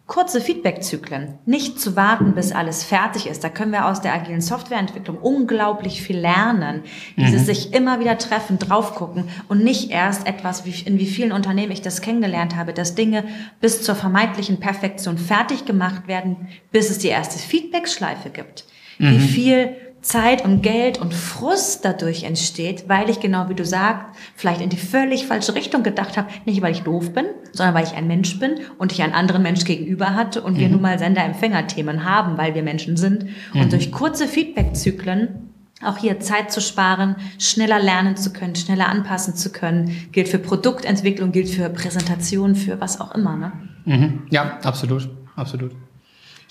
[0.05, 3.41] Kurze Feedbackzyklen, nicht zu warten, bis alles fertig ist.
[3.41, 6.83] Da können wir aus der agilen Softwareentwicklung unglaublich viel lernen.
[7.15, 7.45] Dieses mhm.
[7.45, 11.71] sich immer wieder treffen, drauf gucken und nicht erst etwas, wie, in wie vielen Unternehmen
[11.71, 13.23] ich das kennengelernt habe, dass Dinge
[13.61, 18.65] bis zur vermeintlichen Perfektion fertig gemacht werden, bis es die erste Feedbackschleife gibt.
[18.99, 19.11] Mhm.
[19.11, 19.69] Wie viel
[20.03, 24.69] Zeit und Geld und Frust dadurch entsteht, weil ich genau wie du sagst, vielleicht in
[24.69, 26.27] die völlig falsche Richtung gedacht habe.
[26.45, 29.41] Nicht, weil ich doof bin, sondern weil ich ein Mensch bin und ich einen anderen
[29.41, 30.59] Mensch gegenüber hatte und mhm.
[30.59, 33.25] wir nun mal Sender-Empfänger-Themen haben, weil wir Menschen sind.
[33.53, 33.61] Mhm.
[33.61, 35.49] Und durch kurze Feedback-Zyklen
[35.81, 40.07] auch hier Zeit zu sparen, schneller lernen zu können, schneller anpassen zu können.
[40.11, 43.37] Gilt für Produktentwicklung, gilt für Präsentation, für was auch immer.
[43.37, 43.51] Ne?
[43.85, 44.23] Mhm.
[44.29, 45.71] Ja, absolut, absolut.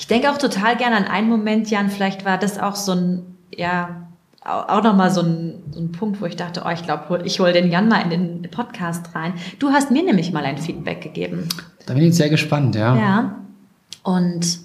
[0.02, 3.36] Ich denke auch total gerne an einen Moment, Jan, vielleicht war das auch so ein,
[3.54, 4.08] ja,
[4.44, 7.52] auch nochmal so ein, so ein Punkt, wo ich dachte, oh, ich glaube, ich hole
[7.52, 9.34] den Jan mal in den Podcast rein.
[9.60, 11.48] Du hast mir nämlich mal ein Feedback gegeben.
[11.86, 12.96] Da bin ich sehr gespannt, ja.
[12.96, 13.36] Ja.
[14.02, 14.58] Und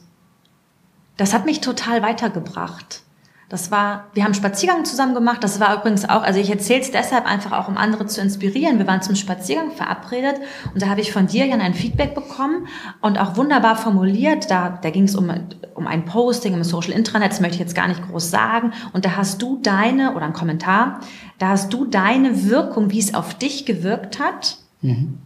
[1.17, 3.03] das hat mich total weitergebracht.
[3.49, 5.41] Das war, wir haben Spaziergang zusammen gemacht.
[5.41, 8.77] Das war übrigens auch, also ich erzähle es deshalb einfach auch, um andere zu inspirieren.
[8.77, 10.35] Wir waren zum Spaziergang verabredet
[10.73, 12.67] und da habe ich von dir, Jan, ein Feedback bekommen
[12.99, 14.51] und auch wunderbar formuliert.
[14.51, 15.31] Da, da ging es um,
[15.75, 18.73] um ein Posting im Social Intranet, das möchte ich jetzt gar nicht groß sagen.
[18.91, 20.99] Und da hast du deine, oder ein Kommentar,
[21.39, 25.19] da hast du deine Wirkung, wie es auf dich gewirkt hat, mhm.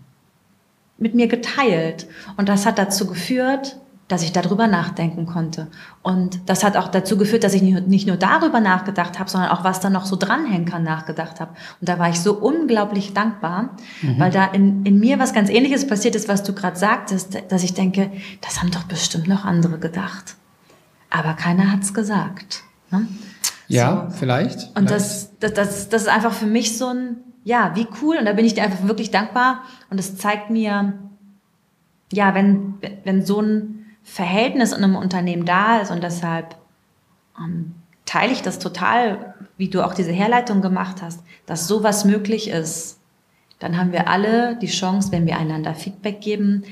[1.00, 2.06] mit mir geteilt.
[2.38, 3.78] Und das hat dazu geführt,
[4.12, 5.68] dass ich darüber nachdenken konnte.
[6.04, 9.64] Und das hat auch dazu geführt, dass ich nicht nur darüber nachgedacht habe, sondern auch
[9.64, 11.52] was da noch so dranhängen kann, nachgedacht habe.
[11.80, 14.20] Und da war ich so unglaublich dankbar, mhm.
[14.20, 17.64] weil da in, in mir was ganz Ähnliches passiert ist, was du gerade sagtest, dass
[17.64, 20.36] ich denke, das haben doch bestimmt noch andere gedacht.
[21.10, 22.64] Aber keiner hat's gesagt.
[22.90, 23.08] Ne?
[23.68, 24.18] Ja, so.
[24.18, 24.76] vielleicht.
[24.78, 24.92] Und vielleicht.
[24.92, 28.18] Das, das, das, das ist einfach für mich so ein, ja, wie cool.
[28.18, 29.62] Und da bin ich dir einfach wirklich dankbar.
[29.90, 30.94] Und es zeigt mir,
[32.12, 36.56] ja, wenn, wenn so ein Verhältnis in einem Unternehmen da ist und deshalb
[37.38, 42.50] ähm, teile ich das total, wie du auch diese Herleitung gemacht hast, dass sowas möglich
[42.50, 43.00] ist.
[43.60, 46.64] Dann haben wir alle die Chance, wenn wir einander Feedback geben,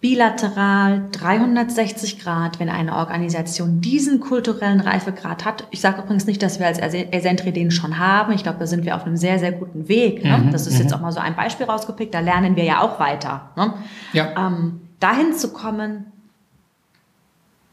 [0.00, 5.66] bilateral 360 Grad, wenn eine Organisation diesen kulturellen Reifegrad hat.
[5.70, 8.32] Ich sage übrigens nicht, dass wir als Esentri den schon haben.
[8.32, 10.24] Ich glaube, da sind wir auf einem sehr, sehr guten Weg.
[10.24, 10.38] Ne?
[10.38, 10.96] Mhm, das ist jetzt mhm.
[10.96, 12.14] auch mal so ein Beispiel rausgepickt.
[12.14, 13.50] Da lernen wir ja auch weiter.
[13.56, 13.74] Ne?
[14.14, 14.46] Ja.
[14.46, 16.06] Ähm, dahin zu kommen,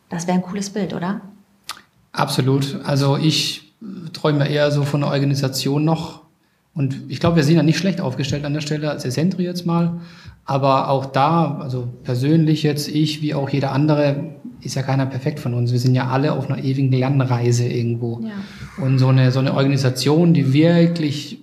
[0.10, 1.22] das wäre ein cooles Bild, oder?
[2.12, 2.80] Absolut.
[2.84, 3.74] Also ich
[4.14, 6.22] träume eher so von einer Organisation noch.
[6.74, 9.66] Und ich glaube, wir sind ja nicht schlecht aufgestellt an der Stelle als Essentri jetzt
[9.66, 10.00] mal.
[10.46, 15.40] Aber auch da, also persönlich jetzt, ich wie auch jeder andere, ist ja keiner perfekt
[15.40, 15.72] von uns.
[15.72, 18.22] Wir sind ja alle auf einer ewigen Lernreise irgendwo.
[18.22, 18.84] Ja.
[18.84, 21.40] Und so eine, so eine Organisation, die wirklich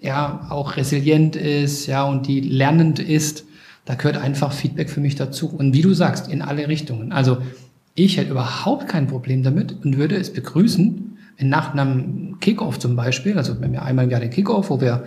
[0.00, 3.44] ja auch resilient ist, ja, und die lernend ist,
[3.84, 5.48] da gehört einfach Feedback für mich dazu.
[5.48, 7.12] Und wie du sagst, in alle Richtungen.
[7.12, 7.38] Also
[7.94, 12.96] ich hätte überhaupt kein Problem damit und würde es begrüßen, wenn nach einem Kickoff zum
[12.96, 15.04] Beispiel, also wenn wir einmal im Jahr den Kickoff, wo wir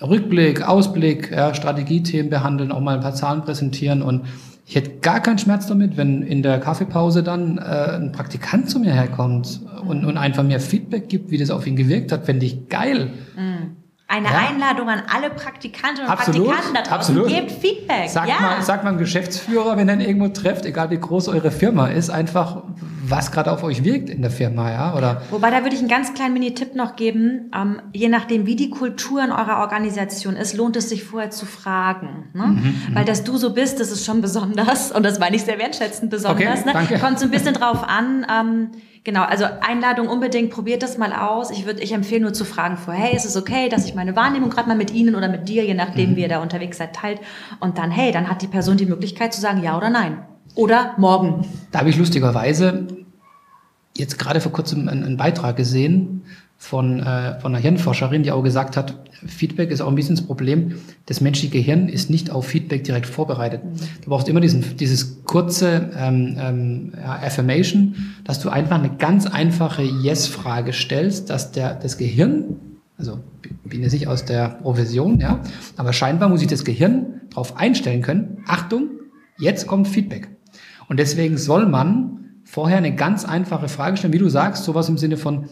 [0.00, 4.22] Rückblick, Ausblick, ja, Strategiethemen behandeln, auch mal ein paar Zahlen präsentieren und
[4.66, 8.78] ich hätte gar keinen Schmerz damit, wenn in der Kaffeepause dann äh, ein Praktikant zu
[8.78, 12.46] mir herkommt und, und einfach mir Feedback gibt, wie das auf ihn gewirkt hat, fände
[12.46, 13.10] ich geil.
[13.36, 13.81] Mhm
[14.12, 14.48] eine ja.
[14.50, 17.16] Einladung an alle Praktikantinnen und absolut, Praktikanten da draußen.
[17.16, 17.28] Absolut.
[17.28, 18.10] Gebt Feedback.
[18.10, 18.40] Sagt, ja.
[18.40, 21.88] mal, sagt mal einem Geschäftsführer, wenn er ihn irgendwo trefft, egal wie groß eure Firma
[21.88, 22.62] ist, einfach,
[23.04, 24.94] was gerade auf euch wirkt in der Firma, ja?
[24.94, 27.50] Oder Wobei, da würde ich einen ganz kleinen Mini-Tipp noch geben.
[27.56, 31.46] Ähm, je nachdem, wie die Kultur in eurer Organisation ist, lohnt es sich vorher zu
[31.46, 32.28] fragen.
[32.34, 32.46] Ne?
[32.46, 32.94] Mhm, mhm.
[32.94, 34.92] Weil, dass du so bist, das ist schon besonders.
[34.92, 36.66] Und das meine ich sehr wertschätzend besonders.
[36.66, 37.00] Okay, ne?
[37.00, 38.70] Kommt so ein bisschen drauf an, ähm,
[39.04, 41.50] Genau, also Einladung unbedingt, probiert das mal aus.
[41.50, 44.14] Ich würde, ich empfehle nur zu fragen vorher, hey, ist es okay, dass ich meine
[44.14, 46.16] Wahrnehmung gerade mal mit Ihnen oder mit dir, je nachdem, mhm.
[46.16, 47.20] wie ihr da unterwegs seid, teilt.
[47.58, 50.18] Und dann, hey, dann hat die Person die Möglichkeit zu sagen ja oder nein.
[50.54, 51.44] Oder morgen.
[51.72, 52.86] Da habe ich lustigerweise
[53.96, 56.22] jetzt gerade vor kurzem einen, einen Beitrag gesehen
[56.56, 58.94] von, äh, von einer Hirnforscherin, die auch gesagt hat,
[59.26, 60.76] Feedback ist auch ein bisschen das Problem.
[61.06, 63.60] Das menschliche Gehirn ist nicht auf Feedback direkt vorbereitet.
[64.02, 69.82] Du brauchst immer diesen, dieses kurze ähm, ähm, Affirmation, dass du einfach eine ganz einfache
[69.82, 72.56] Yes-Frage stellst, dass der, das Gehirn,
[72.98, 73.18] also
[73.64, 75.40] bin jetzt nicht aus der Profession, ja,
[75.76, 78.88] aber scheinbar muss ich das Gehirn darauf einstellen können, Achtung,
[79.38, 80.28] jetzt kommt Feedback.
[80.88, 84.98] Und deswegen soll man vorher eine ganz einfache Frage stellen, wie du sagst, sowas im
[84.98, 85.48] Sinne von,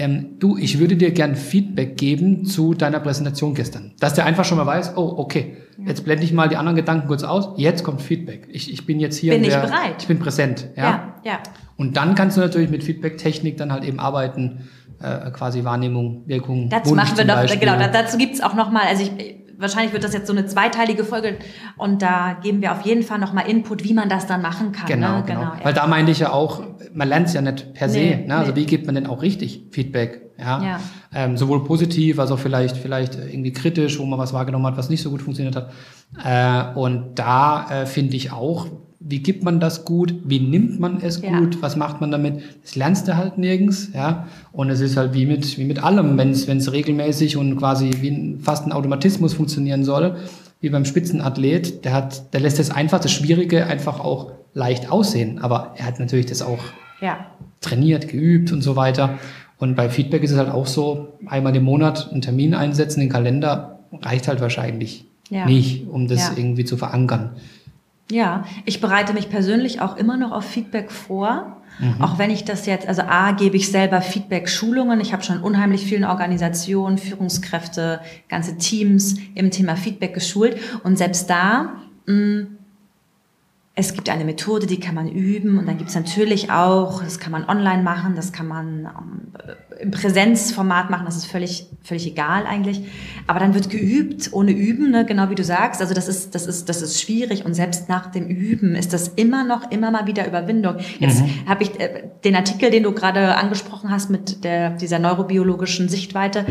[0.00, 3.92] ähm, du, ich würde dir gern Feedback geben zu deiner Präsentation gestern.
[4.00, 7.06] Dass der einfach schon mal weiß, oh, okay, jetzt blende ich mal die anderen Gedanken
[7.06, 8.48] kurz aus, jetzt kommt Feedback.
[8.50, 9.34] Ich, ich bin jetzt hier.
[9.34, 9.96] Bin der, ich bereit?
[9.98, 10.68] Ich bin präsent.
[10.74, 10.82] Ja?
[10.82, 11.38] ja, ja.
[11.76, 14.68] Und dann kannst du natürlich mit Feedback-Technik dann halt eben arbeiten,
[15.02, 16.70] äh, quasi Wahrnehmung, Wirkung.
[16.70, 20.26] Dazu machen wir doch, genau, dazu gibt's auch nochmal, also ich, wahrscheinlich wird das jetzt
[20.26, 21.36] so eine zweiteilige Folge
[21.76, 24.86] und da geben wir auf jeden Fall nochmal Input, wie man das dann machen kann.
[24.86, 25.24] Genau, ne?
[25.26, 25.40] genau.
[25.40, 27.98] genau Weil da meinte ich ja auch, man lernt es ja nicht per se.
[27.98, 28.36] Nee, ne?
[28.36, 28.60] Also nee.
[28.60, 30.30] wie gibt man denn auch richtig Feedback?
[30.38, 30.62] Ja.
[30.62, 30.80] ja.
[31.12, 34.88] Ähm, sowohl positiv als auch vielleicht, vielleicht irgendwie kritisch, wo man was wahrgenommen hat, was
[34.88, 35.70] nicht so gut funktioniert hat.
[36.24, 38.66] Äh, und da äh, finde ich auch,
[39.00, 41.38] wie gibt man das gut, wie nimmt man es ja.
[41.38, 45.14] gut, was macht man damit, das lernst du halt nirgends, ja, und es ist halt
[45.14, 49.84] wie mit, wie mit allem, wenn es regelmäßig und quasi wie fast ein Automatismus funktionieren
[49.84, 50.16] soll,
[50.60, 55.38] wie beim Spitzenathlet, der hat, der lässt das einfach, das Schwierige einfach auch leicht aussehen,
[55.38, 56.58] aber er hat natürlich das auch
[57.00, 57.26] ja.
[57.62, 59.18] trainiert, geübt und so weiter
[59.58, 63.08] Und bei Feedback ist es halt auch so, einmal im Monat einen Termin einsetzen, den
[63.08, 65.46] Kalender, reicht halt wahrscheinlich ja.
[65.46, 66.32] nicht, um das ja.
[66.36, 67.36] irgendwie zu verankern.
[68.10, 71.56] Ja, ich bereite mich persönlich auch immer noch auf Feedback vor.
[71.78, 72.02] Mhm.
[72.02, 75.00] Auch wenn ich das jetzt, also A, gebe ich selber Feedback-Schulungen.
[75.00, 80.56] Ich habe schon unheimlich vielen Organisationen, Führungskräfte, ganze Teams im Thema Feedback geschult.
[80.82, 82.58] Und selbst da mh, mm,
[83.76, 87.20] es gibt eine Methode, die kann man üben und dann gibt es natürlich auch, das
[87.20, 89.32] kann man online machen, das kann man ähm,
[89.80, 92.82] im Präsenzformat machen, das ist völlig, völlig egal eigentlich.
[93.28, 95.80] Aber dann wird geübt, ohne Üben, ne, genau wie du sagst.
[95.80, 99.08] Also das ist, das ist, das ist schwierig und selbst nach dem Üben ist das
[99.08, 100.76] immer noch, immer mal wieder Überwindung.
[100.98, 101.48] Jetzt mhm.
[101.48, 106.44] habe ich äh, den Artikel, den du gerade angesprochen hast mit der, dieser neurobiologischen Sichtweite.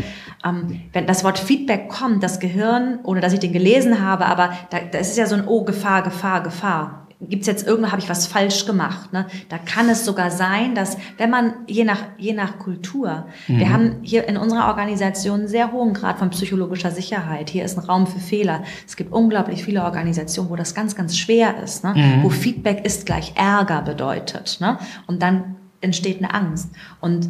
[0.44, 4.54] Ähm, wenn das Wort Feedback kommt, das Gehirn, ohne dass ich den gelesen habe, aber
[4.70, 7.90] da, da ist es ja so ein Oh, Gefahr, Gefahr, Gefahr gibt es jetzt irgendwo,
[7.90, 9.12] habe ich was falsch gemacht.
[9.12, 9.26] Ne?
[9.50, 13.58] Da kann es sogar sein, dass wenn man, je nach, je nach Kultur, mhm.
[13.58, 17.50] wir haben hier in unserer Organisation einen sehr hohen Grad von psychologischer Sicherheit.
[17.50, 18.62] Hier ist ein Raum für Fehler.
[18.86, 21.94] Es gibt unglaublich viele Organisationen, wo das ganz, ganz schwer ist, ne?
[21.94, 22.22] Mhm.
[22.22, 24.56] wo Feedback ist gleich Ärger bedeutet.
[24.60, 24.78] Ne?
[25.06, 26.70] Und dann entsteht eine Angst.
[27.00, 27.28] Und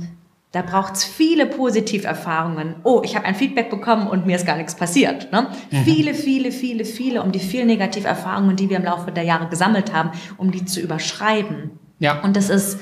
[0.52, 2.76] da braucht es viele Positiverfahrungen.
[2.82, 5.30] Oh, ich habe ein Feedback bekommen und mir ist gar nichts passiert.
[5.30, 5.46] Ne?
[5.70, 5.84] Mhm.
[5.84, 9.92] Viele, viele, viele, viele, um die vielen Negativerfahrungen, die wir im Laufe der Jahre gesammelt
[9.92, 11.78] haben, um die zu überschreiben.
[12.00, 12.20] Ja.
[12.22, 12.80] Und das ist,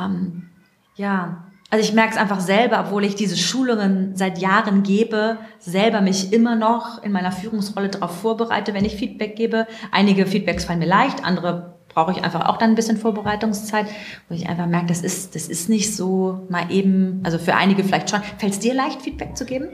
[0.00, 0.48] ähm,
[0.96, 6.02] ja, also ich merke es einfach selber, obwohl ich diese Schulungen seit Jahren gebe, selber
[6.02, 9.66] mich immer noch in meiner Führungsrolle darauf vorbereite, wenn ich Feedback gebe.
[9.90, 13.86] Einige Feedbacks fallen mir leicht, andere brauche ich einfach auch dann ein bisschen Vorbereitungszeit,
[14.28, 17.84] wo ich einfach merke, das ist, das ist nicht so mal eben, also für einige
[17.84, 18.20] vielleicht schon.
[18.38, 19.68] Fällt es dir leicht, Feedback zu geben?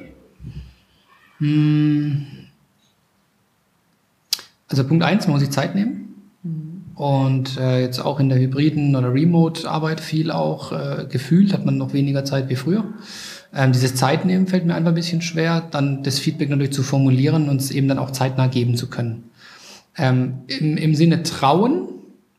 [1.38, 2.26] Hm.
[4.68, 6.14] Also Punkt eins, man muss sich Zeit nehmen.
[6.42, 6.82] Mhm.
[6.94, 11.78] Und äh, jetzt auch in der hybriden oder Remote-Arbeit viel auch äh, gefühlt, hat man
[11.78, 12.84] noch weniger Zeit wie früher.
[13.54, 17.48] Ähm, dieses Zeitnehmen fällt mir einfach ein bisschen schwer, dann das Feedback natürlich zu formulieren
[17.48, 19.30] und es eben dann auch zeitnah geben zu können.
[19.96, 21.88] Ähm, im, Im Sinne trauen,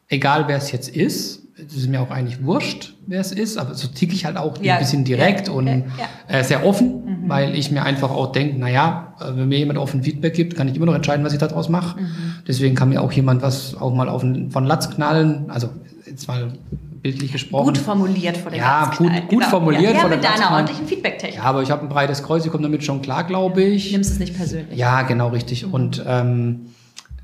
[0.09, 3.73] egal wer es jetzt ist, es ist mir auch eigentlich wurscht, wer es ist, aber
[3.75, 5.83] so ticke ich halt auch ja, ein bisschen direkt ja, und ja.
[6.27, 7.29] Äh, sehr offen, mhm.
[7.29, 10.67] weil ich mir einfach auch denke, naja, äh, wenn mir jemand offen Feedback gibt, kann
[10.67, 11.99] ich immer noch entscheiden, was ich daraus mache.
[11.99, 12.07] Mhm.
[12.47, 15.69] Deswegen kann mir auch jemand was auch mal auf den, von Latz knallen, also
[16.05, 16.53] jetzt mal
[17.01, 17.65] bildlich gesprochen.
[17.65, 19.49] Gut formuliert vor dem Ja, gut, gut genau.
[19.49, 19.95] formuliert.
[19.95, 21.37] Ja, mit deiner ordentlichen Feedback-Technik.
[21.37, 23.91] Ja, aber ich habe ein breites Kreuz, ich komme damit schon klar, glaube ich.
[23.91, 24.77] Nimmst es nicht persönlich.
[24.77, 25.65] Ja, genau, richtig.
[25.65, 25.73] Mhm.
[25.73, 26.59] Und ähm,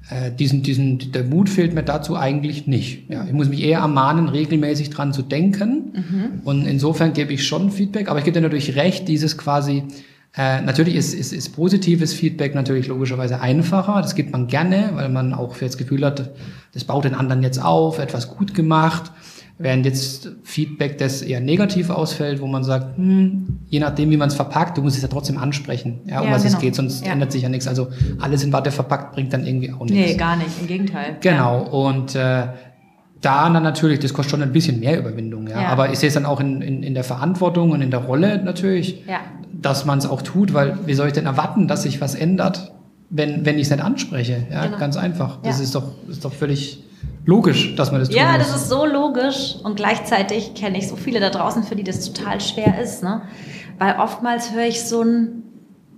[0.10, 3.10] äh, diesen, diesen, der Mut fehlt mir dazu eigentlich nicht.
[3.10, 5.94] Ja, ich muss mich eher ermahnen, regelmäßig dran zu denken.
[5.94, 6.42] Mhm.
[6.44, 9.84] Und insofern gebe ich schon Feedback, aber ich gebe dir natürlich recht, dieses quasi,
[10.38, 14.00] äh, natürlich ist, ist, ist positives Feedback natürlich logischerweise einfacher.
[14.02, 16.30] Das gibt man gerne, weil man auch für das Gefühl hat,
[16.74, 19.12] das baut den anderen jetzt auf, etwas gut gemacht.
[19.58, 24.28] Während jetzt Feedback, das eher negativ ausfällt, wo man sagt, hm, je nachdem, wie man
[24.28, 26.56] es verpackt, du musst es ja trotzdem ansprechen, ja, um ja, was genau.
[26.56, 27.14] es geht, sonst ja.
[27.14, 27.66] ändert sich ja nichts.
[27.66, 27.88] Also
[28.20, 29.94] alles in Watte verpackt bringt dann irgendwie auch nichts.
[29.94, 31.16] Nee, gar nicht, im Gegenteil.
[31.22, 32.48] Genau, und äh,
[33.22, 35.62] da dann natürlich, das kostet schon ein bisschen mehr Überwindung, ja.
[35.62, 35.68] ja.
[35.70, 38.44] Aber ich sehe es dann auch in, in, in der Verantwortung und in der Rolle
[38.44, 39.22] natürlich, ja.
[39.54, 42.74] dass man es auch tut, weil wie soll ich denn erwarten, dass sich was ändert,
[43.10, 44.46] wenn, wenn ich es nicht anspreche?
[44.52, 44.78] Ja, genau.
[44.78, 45.40] ganz einfach.
[45.44, 46.84] Das ist doch, ist doch völlig
[47.26, 48.18] logisch, dass man das tut.
[48.18, 48.48] Ja, muss.
[48.48, 52.12] das ist so logisch und gleichzeitig kenne ich so viele da draußen, für die das
[52.12, 53.24] total schwer ist, ne?
[53.78, 55.42] Weil oftmals höre ich so ein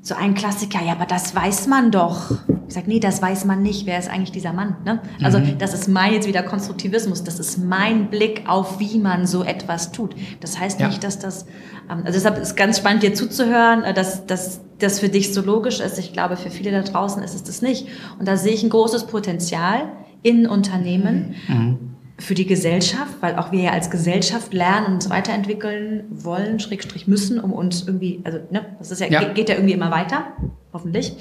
[0.08, 2.32] so ein Klassiker, ja, aber das weiß man doch.
[2.68, 3.86] Ich sage, nee, das weiß man nicht.
[3.86, 4.78] Wer ist eigentlich dieser Mann?
[4.86, 5.02] Ne?
[5.22, 5.58] Also mhm.
[5.58, 7.26] das ist mein jetzt wieder Konstruktivismus.
[7.26, 10.16] Das ist mein Blick auf, wie man so etwas tut.
[10.40, 10.88] Das heißt ja.
[10.88, 11.46] nicht, dass das.
[11.90, 15.42] Ähm, also deshalb ist ganz spannend, dir zuzuhören, äh, dass, dass das für dich so
[15.42, 15.98] logisch ist.
[15.98, 17.88] Ich glaube, für viele da draußen ist es das nicht.
[18.18, 19.92] Und da sehe ich ein großes Potenzial
[20.24, 21.36] in Unternehmen.
[21.48, 21.80] Mhm.
[22.20, 27.08] Für die Gesellschaft, weil auch wir ja als Gesellschaft lernen und uns weiterentwickeln wollen, Schrägstrich
[27.08, 29.24] müssen, um uns irgendwie, also ne, das ist ja, ja.
[29.34, 30.26] geht ja irgendwie immer weiter,
[30.74, 31.14] hoffentlich.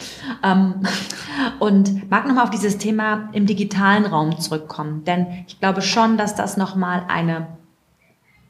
[0.42, 0.76] Ähm,
[1.58, 6.34] und mag nochmal auf dieses Thema im digitalen Raum zurückkommen, denn ich glaube schon, dass
[6.34, 7.48] das nochmal eine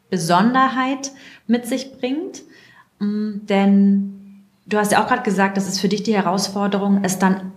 [0.08, 1.10] Besonderheit
[1.48, 2.42] mit sich bringt,
[3.00, 7.18] mm, denn du hast ja auch gerade gesagt, das ist für dich die Herausforderung, es
[7.18, 7.52] dann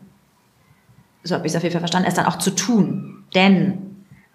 [1.29, 3.23] so habe ich es auf jeden Fall verstanden, es dann auch zu tun.
[3.33, 3.77] Denn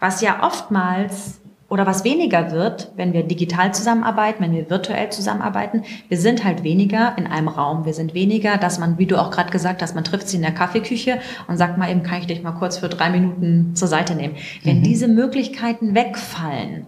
[0.01, 5.83] was ja oftmals oder was weniger wird, wenn wir digital zusammenarbeiten, wenn wir virtuell zusammenarbeiten,
[6.09, 7.85] wir sind halt weniger in einem Raum.
[7.85, 10.43] Wir sind weniger, dass man, wie du auch gerade gesagt hast, man trifft sie in
[10.43, 13.89] der Kaffeeküche und sagt mal eben, kann ich dich mal kurz für drei Minuten zur
[13.89, 14.37] Seite nehmen.
[14.63, 14.83] Wenn mhm.
[14.85, 16.87] diese Möglichkeiten wegfallen,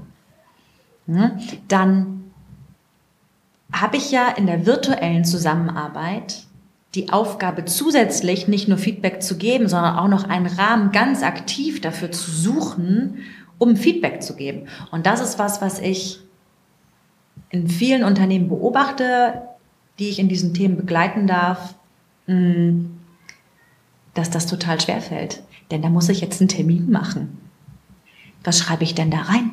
[1.06, 1.38] ne,
[1.68, 2.30] dann
[3.72, 6.45] habe ich ja in der virtuellen Zusammenarbeit
[6.96, 11.80] die Aufgabe zusätzlich nicht nur Feedback zu geben, sondern auch noch einen Rahmen ganz aktiv
[11.80, 13.18] dafür zu suchen,
[13.58, 14.66] um Feedback zu geben.
[14.90, 16.20] Und das ist was, was ich
[17.50, 19.42] in vielen Unternehmen beobachte,
[19.98, 21.74] die ich in diesen Themen begleiten darf,
[22.26, 22.86] mh,
[24.14, 25.42] dass das total schwer fällt.
[25.70, 27.38] Denn da muss ich jetzt einen Termin machen.
[28.42, 29.52] Was schreibe ich denn da rein?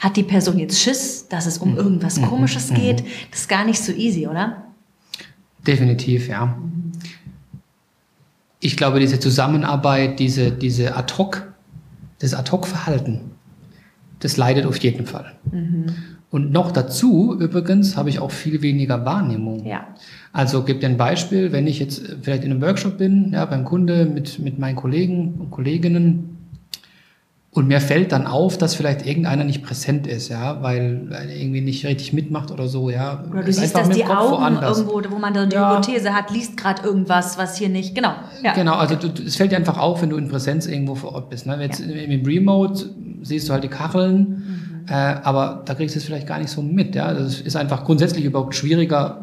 [0.00, 1.78] Hat die Person jetzt Schiss, dass es um mhm.
[1.78, 2.26] irgendwas mhm.
[2.26, 2.74] Komisches mhm.
[2.76, 3.04] geht?
[3.30, 4.64] Das ist gar nicht so easy, oder?
[5.66, 6.56] Definitiv, ja.
[8.60, 11.52] Ich glaube, diese Zusammenarbeit, diese, diese Ad-Hoc,
[12.18, 13.32] das Ad-Hoc-Verhalten,
[14.20, 15.34] das leidet auf jeden Fall.
[15.50, 15.86] Mhm.
[16.30, 19.64] Und noch dazu, übrigens, habe ich auch viel weniger Wahrnehmung.
[19.64, 19.86] Ja.
[20.32, 24.04] Also gibt ein Beispiel, wenn ich jetzt vielleicht in einem Workshop bin, ja, beim Kunde
[24.06, 26.33] mit, mit meinen Kollegen und Kolleginnen,
[27.54, 31.60] und mir fällt dann auf, dass vielleicht irgendeiner nicht präsent ist, ja, weil er irgendwie
[31.60, 33.22] nicht richtig mitmacht oder so, ja.
[33.30, 34.78] Oder du siehst, dass die Augen woanders.
[34.78, 35.70] irgendwo, wo man dann die ja.
[35.70, 38.12] Hypothese hat, liest gerade irgendwas, was hier nicht, genau.
[38.42, 38.54] Ja.
[38.54, 41.30] Genau, also du, es fällt dir einfach auf, wenn du in Präsenz irgendwo vor Ort
[41.30, 41.46] bist.
[41.46, 41.56] Ne?
[41.60, 41.86] Jetzt ja.
[41.86, 42.90] im Remote
[43.22, 44.86] siehst du halt die Kacheln, mhm.
[44.88, 47.14] äh, aber da kriegst du es vielleicht gar nicht so mit, ja.
[47.14, 49.20] Das ist einfach grundsätzlich überhaupt schwieriger,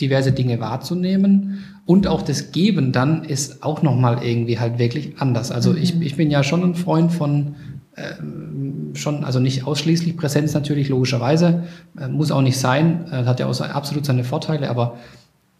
[0.00, 5.50] diverse Dinge wahrzunehmen und auch das Geben dann ist auch nochmal irgendwie halt wirklich anders.
[5.50, 5.78] Also mhm.
[5.78, 7.56] ich, ich bin ja schon ein Freund von
[7.96, 11.64] äh, schon, also nicht ausschließlich Präsenz natürlich, logischerweise,
[11.98, 14.98] äh, muss auch nicht sein, äh, hat ja auch absolut seine Vorteile, aber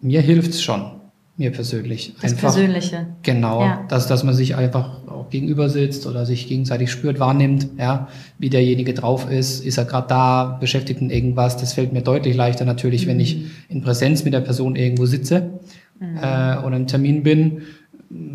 [0.01, 0.93] mir hilft es schon,
[1.37, 2.15] mir persönlich.
[2.23, 3.09] Das einfach, Persönliche.
[3.25, 3.85] Genau, ja.
[3.89, 8.07] dass, dass man sich einfach auch gegenüber sitzt oder sich gegenseitig spürt, wahrnimmt, ja,
[8.39, 12.37] wie derjenige drauf ist, ist er gerade da, beschäftigt in irgendwas, das fällt mir deutlich
[12.37, 13.11] leichter natürlich, mhm.
[13.11, 13.51] wenn ich mhm.
[13.69, 15.59] in Präsenz mit der Person irgendwo sitze
[16.01, 16.17] mhm.
[16.17, 17.63] äh, oder im Termin bin,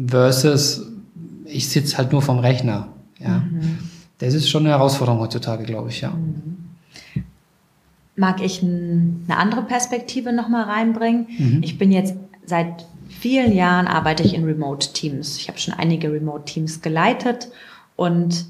[0.07, 0.87] versus
[1.45, 2.87] ich sitze halt nur vom Rechner.
[3.19, 3.39] Ja.
[3.39, 3.79] Mhm.
[4.19, 6.11] Das ist schon eine Herausforderung heutzutage, glaube ich, ja.
[6.11, 6.57] Mhm.
[8.15, 11.27] Mag ich eine andere Perspektive nochmal reinbringen?
[11.37, 11.63] Mhm.
[11.63, 15.37] Ich bin jetzt seit vielen Jahren arbeite ich in Remote-Teams.
[15.37, 17.49] Ich habe schon einige Remote-Teams geleitet
[17.95, 18.45] und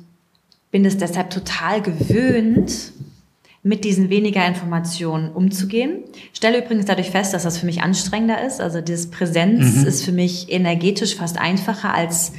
[0.71, 2.91] bin es deshalb total gewöhnt,
[3.65, 6.03] mit diesen weniger Informationen umzugehen.
[6.33, 8.61] Stelle übrigens dadurch fest, dass das für mich anstrengender ist.
[8.61, 9.87] Also dieses Präsenz mhm.
[9.87, 12.33] ist für mich energetisch fast einfacher, als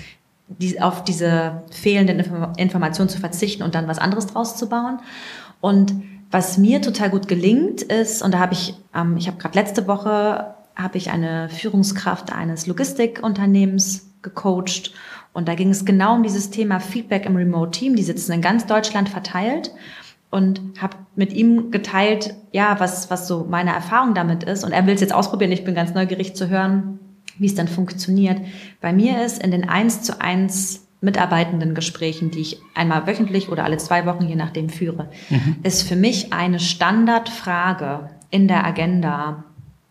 [0.47, 2.21] die, auf diese fehlenden
[2.57, 5.01] Informationen zu verzichten und dann was anderes draus zu bauen.
[5.61, 5.95] Und
[6.31, 9.89] was mir total gut gelingt ist, und da habe ich, ähm, ich habe gerade letzte
[9.89, 14.93] Woche habe ich eine Führungskraft eines Logistikunternehmens gecoacht
[15.33, 17.97] und da ging es genau um dieses Thema Feedback im Remote Team.
[17.97, 19.73] Die sitzen in ganz Deutschland verteilt
[20.37, 24.65] und habe mit ihm geteilt, ja, was, was so meine Erfahrung damit ist.
[24.65, 25.51] Und er will es jetzt ausprobieren.
[25.51, 26.99] Ich bin ganz neugierig zu hören,
[27.39, 28.43] wie es dann funktioniert.
[28.83, 33.65] Bei mir ist in den eins zu eins mitarbeitenden Gesprächen, die ich einmal wöchentlich oder
[33.65, 35.57] alle zwei Wochen, je nachdem, führe, mhm.
[35.63, 39.45] ist für mich eine Standardfrage in der Agenda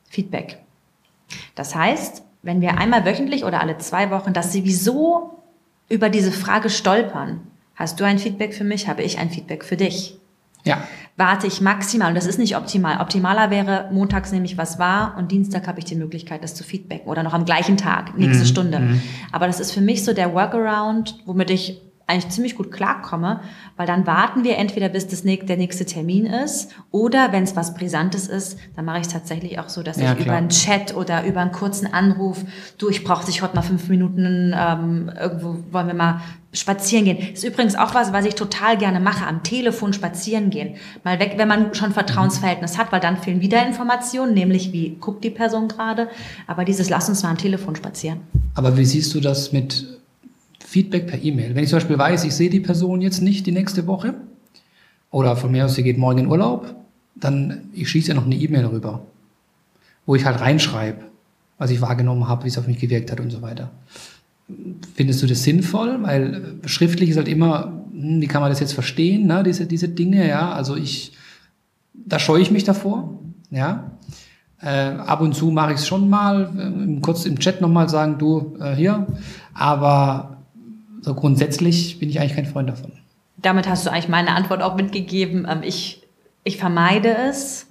[0.09, 0.59] Feedback.
[1.55, 5.39] Das heißt, wenn wir einmal wöchentlich oder alle zwei Wochen das sowieso
[5.89, 7.39] über diese Frage stolpern,
[7.73, 10.19] hast du ein Feedback für mich, habe ich ein Feedback für dich.
[10.65, 10.83] Ja.
[11.17, 12.99] Warte ich maximal, und das ist nicht optimal.
[12.99, 16.65] Optimaler wäre, montags nehme ich was wahr und Dienstag habe ich die Möglichkeit, das zu
[16.65, 18.47] feedbacken oder noch am gleichen Tag, nächste mhm.
[18.47, 18.79] Stunde.
[18.79, 19.01] Mhm.
[19.31, 23.41] Aber das ist für mich so der Workaround, womit ich eigentlich ziemlich gut klarkomme,
[23.77, 27.73] weil dann warten wir entweder bis das, der nächste Termin ist oder wenn es was
[27.73, 30.27] Brisantes ist, dann mache ich es tatsächlich auch so, dass ja, ich klar.
[30.27, 32.43] über einen Chat oder über einen kurzen Anruf,
[32.77, 36.21] du, ich brauche dich heute mal fünf Minuten, ähm, irgendwo wollen wir mal
[36.53, 37.17] spazieren gehen.
[37.17, 40.75] Das ist übrigens auch was, was ich total gerne mache, am Telefon spazieren gehen.
[41.03, 45.23] Mal weg, wenn man schon Vertrauensverhältnis hat, weil dann fehlen wieder Informationen, nämlich wie guckt
[45.23, 46.07] die Person gerade.
[46.47, 48.21] Aber dieses Lass uns mal am Telefon spazieren.
[48.53, 49.95] Aber wie siehst du das mit
[50.75, 51.55] Feedback per E-Mail.
[51.55, 54.13] Wenn ich zum Beispiel weiß, ich sehe die Person jetzt nicht die nächste Woche
[55.09, 56.75] oder von mir aus, sie geht morgen in Urlaub,
[57.15, 59.05] dann ich schieße ja noch eine E-Mail rüber,
[60.05, 60.99] wo ich halt reinschreibe,
[61.57, 63.71] was ich wahrgenommen habe, wie es auf mich gewirkt hat und so weiter.
[64.95, 66.03] Findest du das sinnvoll?
[66.03, 69.43] Weil schriftlich ist halt immer, hm, wie kann man das jetzt verstehen, ne?
[69.43, 70.51] diese, diese Dinge, ja.
[70.51, 71.13] Also ich,
[71.93, 73.17] da scheue ich mich davor,
[73.49, 73.91] ja.
[74.61, 78.17] Äh, ab und zu mache ich es schon mal, äh, kurz im Chat nochmal sagen,
[78.17, 79.07] du, äh, hier.
[79.53, 80.34] Aber
[81.05, 82.91] so grundsätzlich bin ich eigentlich kein Freund davon.
[83.37, 85.47] Damit hast du eigentlich meine Antwort auch mitgegeben.
[85.47, 86.01] Ähm, ich,
[86.43, 87.67] ich vermeide es,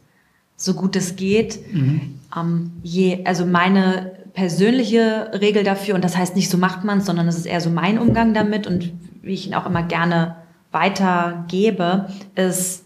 [0.56, 1.58] so gut es geht.
[1.72, 2.20] Mhm.
[2.36, 7.06] Ähm, je, also meine persönliche Regel dafür, und das heißt nicht so macht man es,
[7.06, 8.92] sondern es ist eher so mein Umgang damit und
[9.22, 10.36] wie ich ihn auch immer gerne
[10.70, 12.84] weitergebe, ist,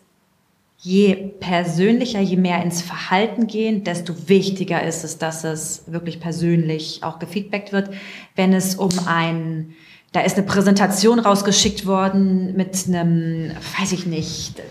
[0.79, 7.03] je persönlicher, je mehr ins Verhalten gehen, desto wichtiger ist es, dass es wirklich persönlich
[7.03, 7.91] auch gefeedbackt wird.
[8.37, 9.75] Wenn es um ein
[10.13, 14.63] da ist eine Präsentation rausgeschickt worden mit einem, weiß ich nicht,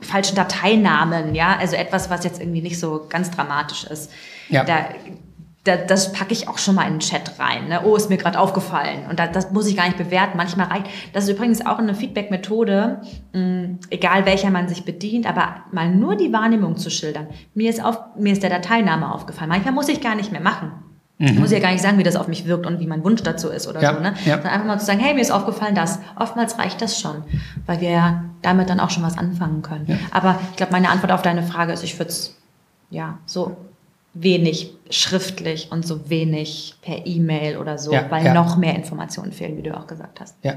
[0.00, 4.10] falschen Dateinamen, ja, also etwas, was jetzt irgendwie nicht so ganz dramatisch ist.
[4.48, 4.64] Ja.
[4.64, 4.86] Da
[5.64, 7.68] das packe ich auch schon mal in den Chat rein.
[7.68, 7.80] Ne?
[7.84, 9.06] Oh, ist mir gerade aufgefallen.
[9.08, 10.36] Und das, das muss ich gar nicht bewerten.
[10.36, 10.86] Manchmal reicht.
[11.14, 13.00] Das ist übrigens auch eine Feedback-Methode,
[13.88, 17.28] egal welcher man sich bedient, aber mal nur die Wahrnehmung zu schildern.
[17.54, 19.48] Mir ist, auf, mir ist der Dateiname aufgefallen.
[19.48, 20.72] Manchmal muss ich gar nicht mehr machen.
[21.18, 21.26] Mhm.
[21.26, 23.22] Ich muss ja gar nicht sagen, wie das auf mich wirkt und wie mein Wunsch
[23.22, 24.00] dazu ist oder ja, so.
[24.00, 24.14] Ne?
[24.24, 24.34] Ja.
[24.34, 26.00] Sondern einfach mal zu sagen, hey, mir ist aufgefallen das.
[26.16, 27.22] Oftmals reicht das schon,
[27.66, 29.84] weil wir ja damit dann auch schon was anfangen können.
[29.86, 29.96] Ja.
[30.10, 32.36] Aber ich glaube, meine Antwort auf deine Frage ist, ich würde es
[32.90, 33.56] ja so
[34.14, 38.34] wenig schriftlich und so wenig per E-Mail oder so, ja, weil ja.
[38.34, 40.36] noch mehr Informationen fehlen, wie du auch gesagt hast.
[40.44, 40.54] Ja,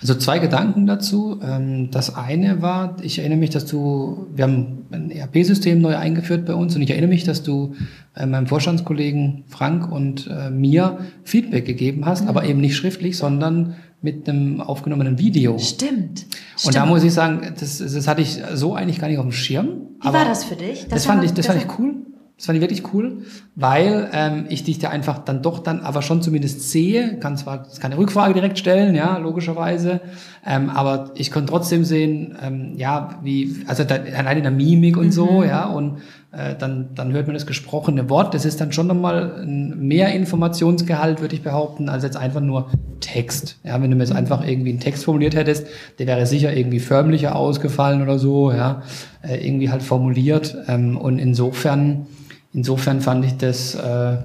[0.00, 1.40] also zwei Gedanken dazu.
[1.42, 6.44] Ähm, das eine war, ich erinnere mich, dass du, wir haben ein ERP-System neu eingeführt
[6.44, 7.74] bei uns und ich erinnere mich, dass du
[8.14, 12.28] äh, meinem Vorstandskollegen Frank und äh, mir Feedback gegeben hast, mhm.
[12.28, 15.58] aber eben nicht schriftlich, sondern mit einem aufgenommenen Video.
[15.58, 16.24] Stimmt.
[16.24, 16.76] Und Stimmt.
[16.76, 19.68] da muss ich sagen, das, das hatte ich so eigentlich gar nicht auf dem Schirm.
[20.00, 20.82] Wie war das für dich?
[20.82, 21.94] Das, das fand ich, das, das fand ich cool.
[22.38, 23.24] Das fand ich wirklich cool,
[23.56, 27.66] weil ähm, ich dich da einfach dann doch dann aber schon zumindest sehe, kann zwar
[27.80, 30.00] keine Rückfrage direkt stellen, ja, logischerweise,
[30.46, 34.96] ähm, aber ich konnte trotzdem sehen, ähm, ja, wie, also da, allein in der Mimik
[34.96, 35.12] und mhm.
[35.12, 35.98] so, ja, und
[36.30, 41.20] äh, dann, dann hört man das gesprochene Wort, das ist dann schon nochmal mehr Informationsgehalt,
[41.20, 42.70] würde ich behaupten, als jetzt einfach nur
[43.00, 43.58] Text.
[43.64, 45.66] Ja, wenn du mir jetzt einfach irgendwie einen Text formuliert hättest,
[45.98, 48.82] der wäre sicher irgendwie förmlicher ausgefallen oder so, ja,
[49.22, 52.06] äh, irgendwie halt formuliert, ähm, und insofern,
[52.52, 54.18] insofern fand ich das äh,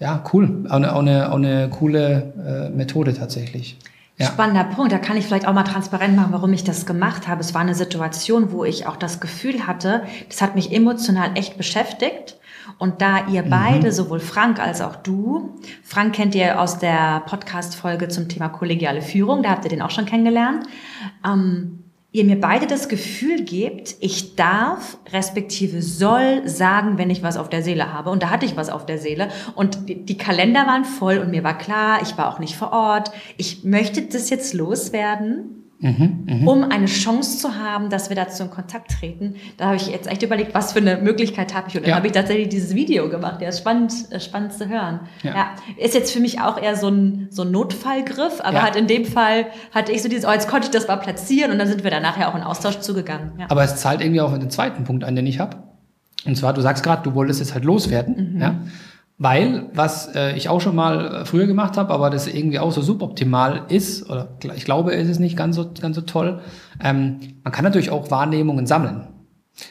[0.00, 3.78] ja cool, auch eine, auch eine, auch eine coole äh, Methode tatsächlich.
[4.16, 4.26] Ja.
[4.26, 4.92] Spannender Punkt.
[4.92, 7.40] Da kann ich vielleicht auch mal transparent machen, warum ich das gemacht habe.
[7.40, 11.56] Es war eine Situation, wo ich auch das Gefühl hatte, das hat mich emotional echt
[11.56, 12.36] beschäftigt.
[12.78, 13.50] Und da ihr mhm.
[13.50, 19.02] beide, sowohl Frank als auch du, Frank kennt ihr aus der Podcast-Folge zum Thema kollegiale
[19.02, 20.66] Führung, da habt ihr den auch schon kennengelernt.
[21.26, 21.83] Ähm,
[22.14, 27.48] ihr mir beide das Gefühl gebt, ich darf, respektive soll sagen, wenn ich was auf
[27.48, 28.10] der Seele habe.
[28.10, 29.30] Und da hatte ich was auf der Seele.
[29.56, 33.10] Und die, Kalender waren voll und mir war klar, ich war auch nicht vor Ort.
[33.36, 35.63] Ich möchte das jetzt loswerden.
[35.80, 36.50] Mhm, mh.
[36.50, 39.34] um eine Chance zu haben, dass wir dazu in Kontakt treten.
[39.56, 41.76] Da habe ich jetzt echt überlegt, was für eine Möglichkeit habe ich.
[41.76, 41.96] Und dann ja.
[41.96, 43.40] habe ich tatsächlich dieses Video gemacht.
[43.40, 45.00] Der ist spannend, äh, spannend zu hören.
[45.22, 45.34] Ja.
[45.34, 45.46] ja.
[45.76, 48.62] Ist jetzt für mich auch eher so ein, so ein Notfallgriff, aber ja.
[48.62, 51.50] halt in dem Fall hatte ich so dieses, oh, jetzt konnte ich das mal platzieren
[51.50, 53.32] und dann sind wir da nachher auch in Austausch zugegangen.
[53.38, 53.46] Ja.
[53.50, 55.58] Aber es zahlt irgendwie auch den zweiten Punkt an, den ich habe.
[56.24, 58.34] Und zwar, du sagst gerade, du wolltest es halt loswerden.
[58.34, 58.40] Mhm.
[58.40, 58.54] Ja?
[59.16, 62.72] Weil, was äh, ich auch schon mal äh, früher gemacht habe, aber das irgendwie auch
[62.72, 66.40] so suboptimal ist, oder ich glaube, es ist nicht ganz so, ganz so toll,
[66.82, 69.08] ähm, man kann natürlich auch Wahrnehmungen sammeln.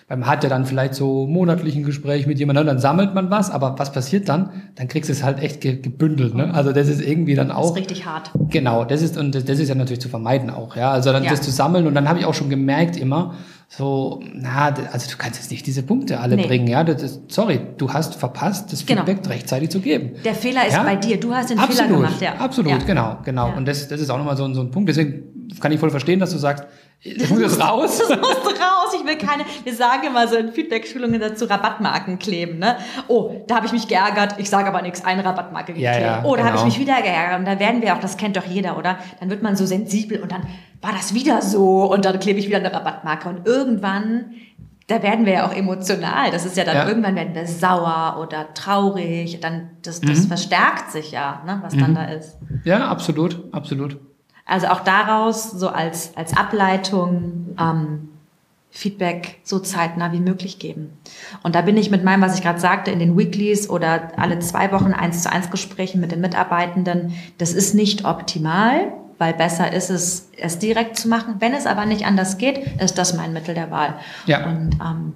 [0.08, 3.52] Weil man hat ja dann vielleicht so monatlichen Gespräch mit jemandem, dann sammelt man was,
[3.52, 4.50] aber was passiert dann?
[4.76, 6.36] Dann kriegst du es halt echt gebündelt.
[6.36, 6.54] Ne?
[6.54, 7.62] Also das ist irgendwie dann auch.
[7.62, 8.32] Das ist richtig hart.
[8.50, 10.91] Genau, das ist und das, das ist ja natürlich zu vermeiden auch, ja.
[10.91, 11.32] Also dann ja.
[11.32, 13.34] das zu sammeln und dann habe ich auch schon gemerkt immer,
[13.76, 16.45] so, na, also du kannst jetzt nicht diese Punkte alle nee.
[16.45, 16.84] bringen, ja.
[16.84, 19.03] Das sorry, du hast verpasst, das genau.
[19.03, 20.11] Feedback rechtzeitig zu geben.
[20.24, 20.84] Der Fehler ist ja?
[20.84, 22.36] bei dir, du hast den absolut, Fehler gemacht, ja.
[22.36, 22.78] Absolut, ja.
[22.78, 23.47] genau, genau.
[23.47, 23.55] Ja.
[23.55, 24.89] Und das, das ist auch nochmal so, so ein Punkt.
[24.89, 26.65] Deswegen kann ich voll verstehen, dass du sagst,
[27.04, 27.99] das muss jetzt raus.
[27.99, 28.95] Das muss raus.
[28.97, 32.78] Ich will keine, wir sagen immer so in Feedback-Schulungen dazu Rabattmarken kleben, ne?
[33.08, 35.95] Oh, da habe ich mich geärgert, ich sage aber nichts, eine Rabattmarke geklebt.
[35.95, 36.47] Ja, ja, oh, da genau.
[36.47, 37.39] habe ich mich wieder geärgert.
[37.39, 38.97] Und da werden wir auch, das kennt doch jeder, oder?
[39.20, 40.43] Dann wird man so sensibel und dann
[40.82, 43.28] war das wieder so und dann klebe ich wieder eine Rabattmarke.
[43.28, 44.36] Und irgendwann
[44.88, 46.30] da werden wir ja auch emotional.
[46.32, 46.88] Das ist ja dann ja.
[46.88, 49.39] irgendwann werden wir sauer oder traurig.
[49.39, 50.28] Dann das, das mhm.
[50.28, 51.80] verstärkt sich ja, ne, was mhm.
[51.80, 52.38] dann da ist.
[52.66, 53.97] Ja, absolut, absolut.
[54.46, 58.10] Also auch daraus so als als Ableitung ähm,
[58.72, 60.98] Feedback so zeitnah wie möglich geben.
[61.44, 64.39] Und da bin ich mit meinem, was ich gerade sagte, in den Weeklies oder alle
[64.39, 67.14] zwei Wochen eins zu eins Gesprächen mit den Mitarbeitenden.
[67.38, 68.91] Das ist nicht optimal
[69.24, 71.36] weil besser ist es, es direkt zu machen.
[71.39, 73.96] Wenn es aber nicht anders geht, ist das mein Mittel der Wahl.
[74.26, 74.46] Ja.
[74.46, 75.14] Und ähm,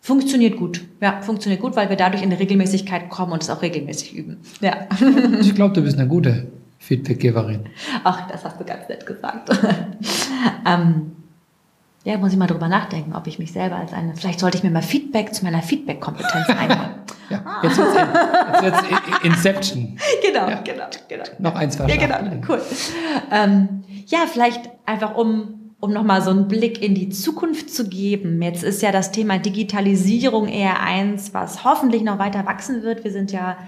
[0.00, 0.84] funktioniert gut.
[1.00, 4.38] Ja, funktioniert gut, weil wir dadurch in eine Regelmäßigkeit kommen und es auch regelmäßig üben.
[4.60, 4.88] Ja.
[5.40, 6.48] Ich glaube, du bist eine gute
[6.84, 7.66] Feedbackgeberin.
[8.04, 9.50] Ach, das hast du ganz nett gesagt.
[10.66, 11.12] ähm,
[12.04, 14.64] ja, muss ich mal drüber nachdenken, ob ich mich selber als eine, vielleicht sollte ich
[14.64, 16.94] mir mal Feedback zu meiner Feedback-Kompetenz einholen.
[17.30, 19.98] ja, jetzt wird's, jetzt wird's Inception.
[20.22, 20.60] Genau, ja.
[20.60, 21.24] genau, genau.
[21.38, 22.18] Noch eins Ja, genau,
[22.48, 22.60] cool.
[23.30, 28.40] Ähm, ja, vielleicht einfach um um nochmal so einen Blick in die Zukunft zu geben.
[28.40, 33.04] Jetzt ist ja das Thema Digitalisierung eher eins, was hoffentlich noch weiter wachsen wird.
[33.04, 33.58] Wir sind ja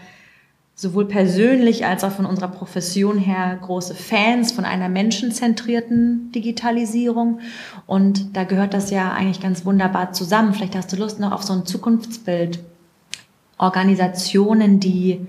[0.79, 7.41] sowohl persönlich als auch von unserer Profession her große Fans von einer menschenzentrierten Digitalisierung.
[7.87, 10.53] Und da gehört das ja eigentlich ganz wunderbar zusammen.
[10.53, 12.61] Vielleicht hast du Lust noch auf so ein Zukunftsbild.
[13.57, 15.27] Organisationen, die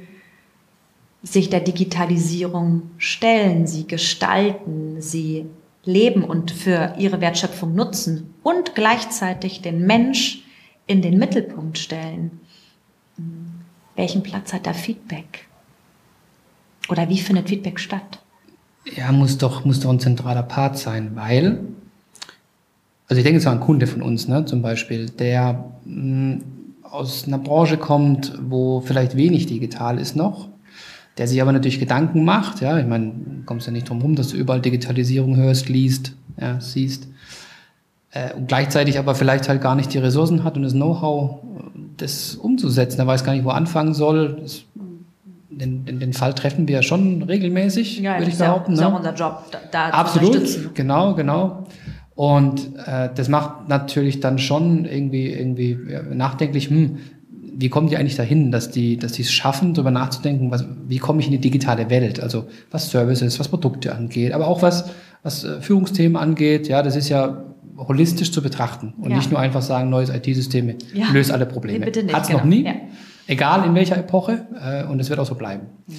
[1.24, 5.45] sich der Digitalisierung stellen, sie gestalten, sie
[5.86, 10.43] leben und für ihre Wertschöpfung nutzen und gleichzeitig den Mensch
[10.88, 12.41] in den Mittelpunkt stellen
[13.98, 15.48] welchen Platz hat da Feedback?
[16.89, 18.20] Oder wie findet Feedback statt?
[18.95, 21.60] Ja, muss doch, muss doch ein zentraler Part sein, weil,
[23.10, 26.43] also ich denke, es war ein Kunde von uns, ne, zum Beispiel, der mh, hm,
[26.84, 30.48] aus einer Branche kommt, wo vielleicht wenig digital ist noch,
[31.18, 34.16] der sich aber natürlich Gedanken macht, ja, ich meine, du kommst ja nicht drum rum,
[34.16, 37.08] dass du überall Digitalisierung hörst, liest, ja, siehst,
[38.12, 41.41] äh, und gleichzeitig aber vielleicht halt gar nicht die Ressourcen hat und das Know-how,
[41.98, 43.00] das umzusetzen.
[43.00, 44.38] Er weiß gar nicht, wo anfangen soll.
[44.41, 44.64] Das,
[45.50, 48.74] den, den, den, Fall treffen wir ja schon regelmäßig, ja, würde ich behaupten.
[48.74, 48.93] Ja, ist ne?
[48.93, 51.64] auch unser Job, da, da Absolut, genau, genau.
[52.14, 55.78] Und äh, das macht natürlich dann schon irgendwie, irgendwie
[56.14, 56.98] nachdenklich, hm,
[57.60, 61.00] wie kommen die eigentlich dahin, dass die, dass die es schaffen, darüber nachzudenken, was, wie
[61.00, 62.20] komme ich in die digitale Welt?
[62.20, 64.89] Also was Services, was Produkte angeht, aber auch was,
[65.24, 66.68] was äh, Führungsthemen angeht.
[66.68, 67.43] Ja, das ist ja
[67.78, 69.17] holistisch zu betrachten und ja.
[69.17, 71.09] nicht nur einfach sagen, neues IT-System ja.
[71.11, 71.86] löst alle Probleme.
[71.86, 72.39] Hat es genau.
[72.39, 72.73] noch nie, ja.
[73.28, 75.67] egal in welcher Epoche, äh, und es wird auch so bleiben.
[75.88, 75.93] Mhm.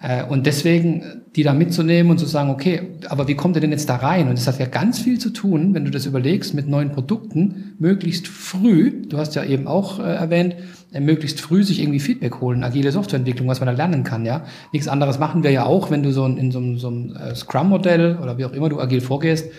[0.00, 3.72] Äh, und deswegen, die da mitzunehmen und zu sagen, okay, aber wie kommt ihr denn
[3.72, 4.28] jetzt da rein?
[4.28, 7.74] Und das hat ja ganz viel zu tun, wenn du das überlegst, mit neuen Produkten,
[7.78, 10.54] möglichst früh, du hast ja eben auch äh, erwähnt,
[10.92, 14.44] äh, möglichst früh sich irgendwie Feedback holen, agile Softwareentwicklung, was man da lernen kann, ja.
[14.72, 18.18] Nichts anderes machen wir ja auch, wenn du so in so, so einem äh, Scrum-Modell
[18.22, 19.50] oder wie auch immer du agil vorgehst,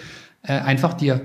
[0.44, 1.20] äh, einfach dir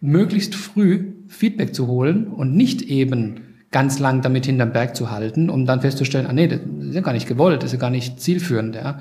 [0.00, 5.48] möglichst früh Feedback zu holen und nicht eben ganz lang damit hinterm Berg zu halten,
[5.48, 7.90] um dann festzustellen, ah nee, das ist ja gar nicht gewollt, das ist ja gar
[7.90, 9.00] nicht zielführend, ja.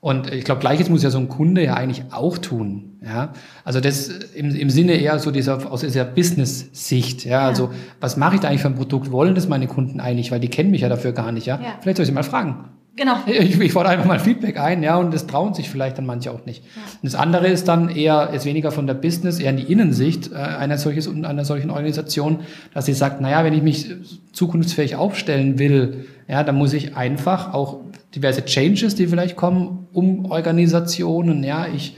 [0.00, 2.98] Und ich glaube, gleiches muss ja so ein Kunde ja eigentlich auch tun.
[3.04, 3.32] Ja?
[3.64, 7.24] Also das im, im Sinne eher so dieser aus dieser Business-Sicht.
[7.24, 7.46] Ja?
[7.48, 7.70] Also ja.
[7.98, 9.10] was mache ich da eigentlich für ein Produkt?
[9.10, 10.30] Wollen das meine Kunden eigentlich?
[10.30, 11.46] Weil die kennen mich ja dafür gar nicht.
[11.46, 11.60] Ja?
[11.60, 11.74] ja.
[11.80, 12.66] Vielleicht soll ich sie mal fragen.
[12.98, 13.14] Genau.
[13.26, 16.32] Ich, ich fordere einfach mal Feedback ein, ja, und das trauen sich vielleicht dann manche
[16.32, 16.64] auch nicht.
[16.64, 16.82] Ja.
[17.00, 20.32] Und das andere ist dann eher, ist weniger von der Business, eher in die Innensicht
[20.32, 22.40] äh, einer, solches, einer solchen Organisation,
[22.74, 23.94] dass sie sagt, naja, wenn ich mich
[24.32, 27.78] zukunftsfähig aufstellen will, ja, dann muss ich einfach auch
[28.16, 31.96] diverse Changes, die vielleicht kommen, um Organisationen, ja, ich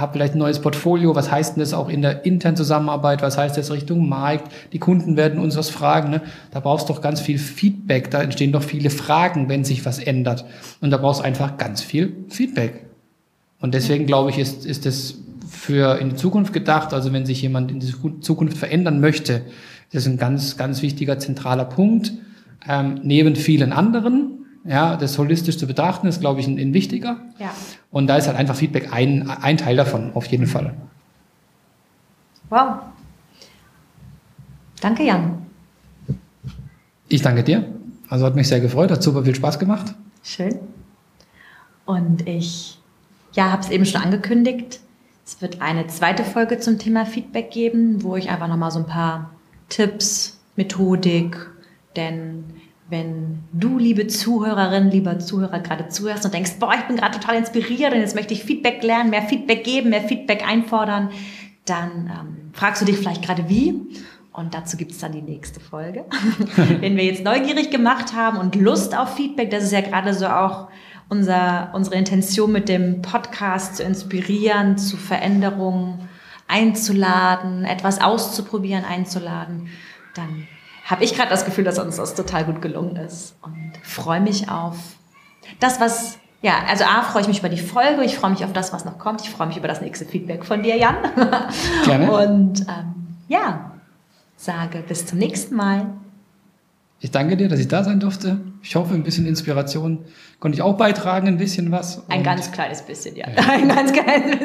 [0.00, 3.38] habe vielleicht ein neues Portfolio, was heißt denn das auch in der internen Zusammenarbeit, was
[3.38, 6.22] heißt das Richtung Markt, die Kunden werden uns was fragen, ne?
[6.50, 9.98] da brauchst du doch ganz viel Feedback, da entstehen doch viele Fragen, wenn sich was
[9.98, 10.44] ändert.
[10.80, 12.84] Und da brauchst du einfach ganz viel Feedback.
[13.60, 15.16] Und deswegen glaube ich, ist, ist das
[15.48, 19.42] für in die Zukunft gedacht, also wenn sich jemand in die Zukunft verändern möchte,
[19.92, 22.12] das ist ein ganz, ganz wichtiger zentraler Punkt,
[22.68, 27.18] ähm, neben vielen anderen, ja, das holistisch zu betrachten, ist, glaube ich, ein, ein wichtiger.
[27.38, 27.54] Ja.
[27.90, 30.74] Und da ist halt einfach Feedback ein, ein Teil davon, auf jeden Fall.
[32.48, 32.76] Wow.
[34.80, 35.46] Danke, Jan.
[37.08, 37.64] Ich danke dir.
[38.08, 39.94] Also hat mich sehr gefreut, hat super viel Spaß gemacht.
[40.22, 40.58] Schön.
[41.84, 42.78] Und ich
[43.34, 44.80] ja, habe es eben schon angekündigt.
[45.26, 48.86] Es wird eine zweite Folge zum Thema Feedback geben, wo ich einfach nochmal so ein
[48.86, 49.30] paar
[49.68, 51.36] Tipps, Methodik,
[51.96, 52.44] denn
[52.88, 57.36] wenn du, liebe Zuhörerin, lieber Zuhörer, gerade zuhörst und denkst, boah, ich bin gerade total
[57.36, 61.10] inspiriert und jetzt möchte ich Feedback lernen, mehr Feedback geben, mehr Feedback einfordern,
[61.64, 63.80] dann ähm, fragst du dich vielleicht gerade wie.
[64.32, 66.04] Und dazu gibt es dann die nächste Folge.
[66.56, 70.26] wenn wir jetzt neugierig gemacht haben und Lust auf Feedback, das ist ja gerade so
[70.26, 70.68] auch
[71.08, 76.08] unser, unsere Intention mit dem Podcast zu inspirieren, zu Veränderungen
[76.48, 79.68] einzuladen, etwas auszuprobieren, einzuladen,
[80.14, 80.46] dann
[80.84, 84.48] habe ich gerade das Gefühl, dass uns das total gut gelungen ist und freue mich
[84.48, 84.76] auf
[85.60, 88.52] das, was ja, also A, freue ich mich über die Folge, ich freue mich auf
[88.52, 90.96] das, was noch kommt, ich freue mich über das nächste Feedback von dir, Jan.
[91.86, 92.12] Gerne.
[92.12, 93.72] Und ähm, ja,
[94.36, 95.86] sage bis zum nächsten Mal.
[97.00, 98.40] Ich danke dir, dass ich da sein durfte.
[98.62, 100.04] Ich hoffe, ein bisschen Inspiration
[100.38, 102.02] konnte ich auch beitragen, ein bisschen was.
[102.10, 103.26] Ein ganz kleines bisschen, ja.
[103.30, 103.42] ja.
[103.50, 104.36] Ein ganz kleines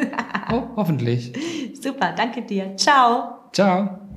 [0.52, 1.34] oh, hoffentlich.
[1.80, 2.76] Super, danke dir.
[2.78, 3.40] Ciao.
[3.52, 4.09] Ciao.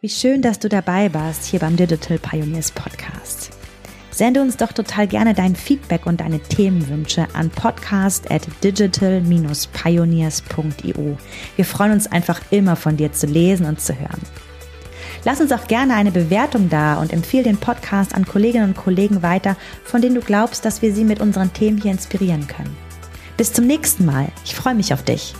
[0.00, 3.50] Wie schön, dass du dabei warst hier beim Digital Pioneers Podcast.
[4.12, 11.18] Sende uns doch total gerne dein Feedback und deine Themenwünsche an podcast at digital-pioneers.io.
[11.56, 14.22] Wir freuen uns einfach immer von dir zu lesen und zu hören.
[15.24, 19.24] Lass uns auch gerne eine Bewertung da und empfehle den Podcast an Kolleginnen und Kollegen
[19.24, 22.76] weiter, von denen du glaubst, dass wir sie mit unseren Themen hier inspirieren können.
[23.36, 24.28] Bis zum nächsten Mal.
[24.44, 25.34] Ich freue mich auf dich.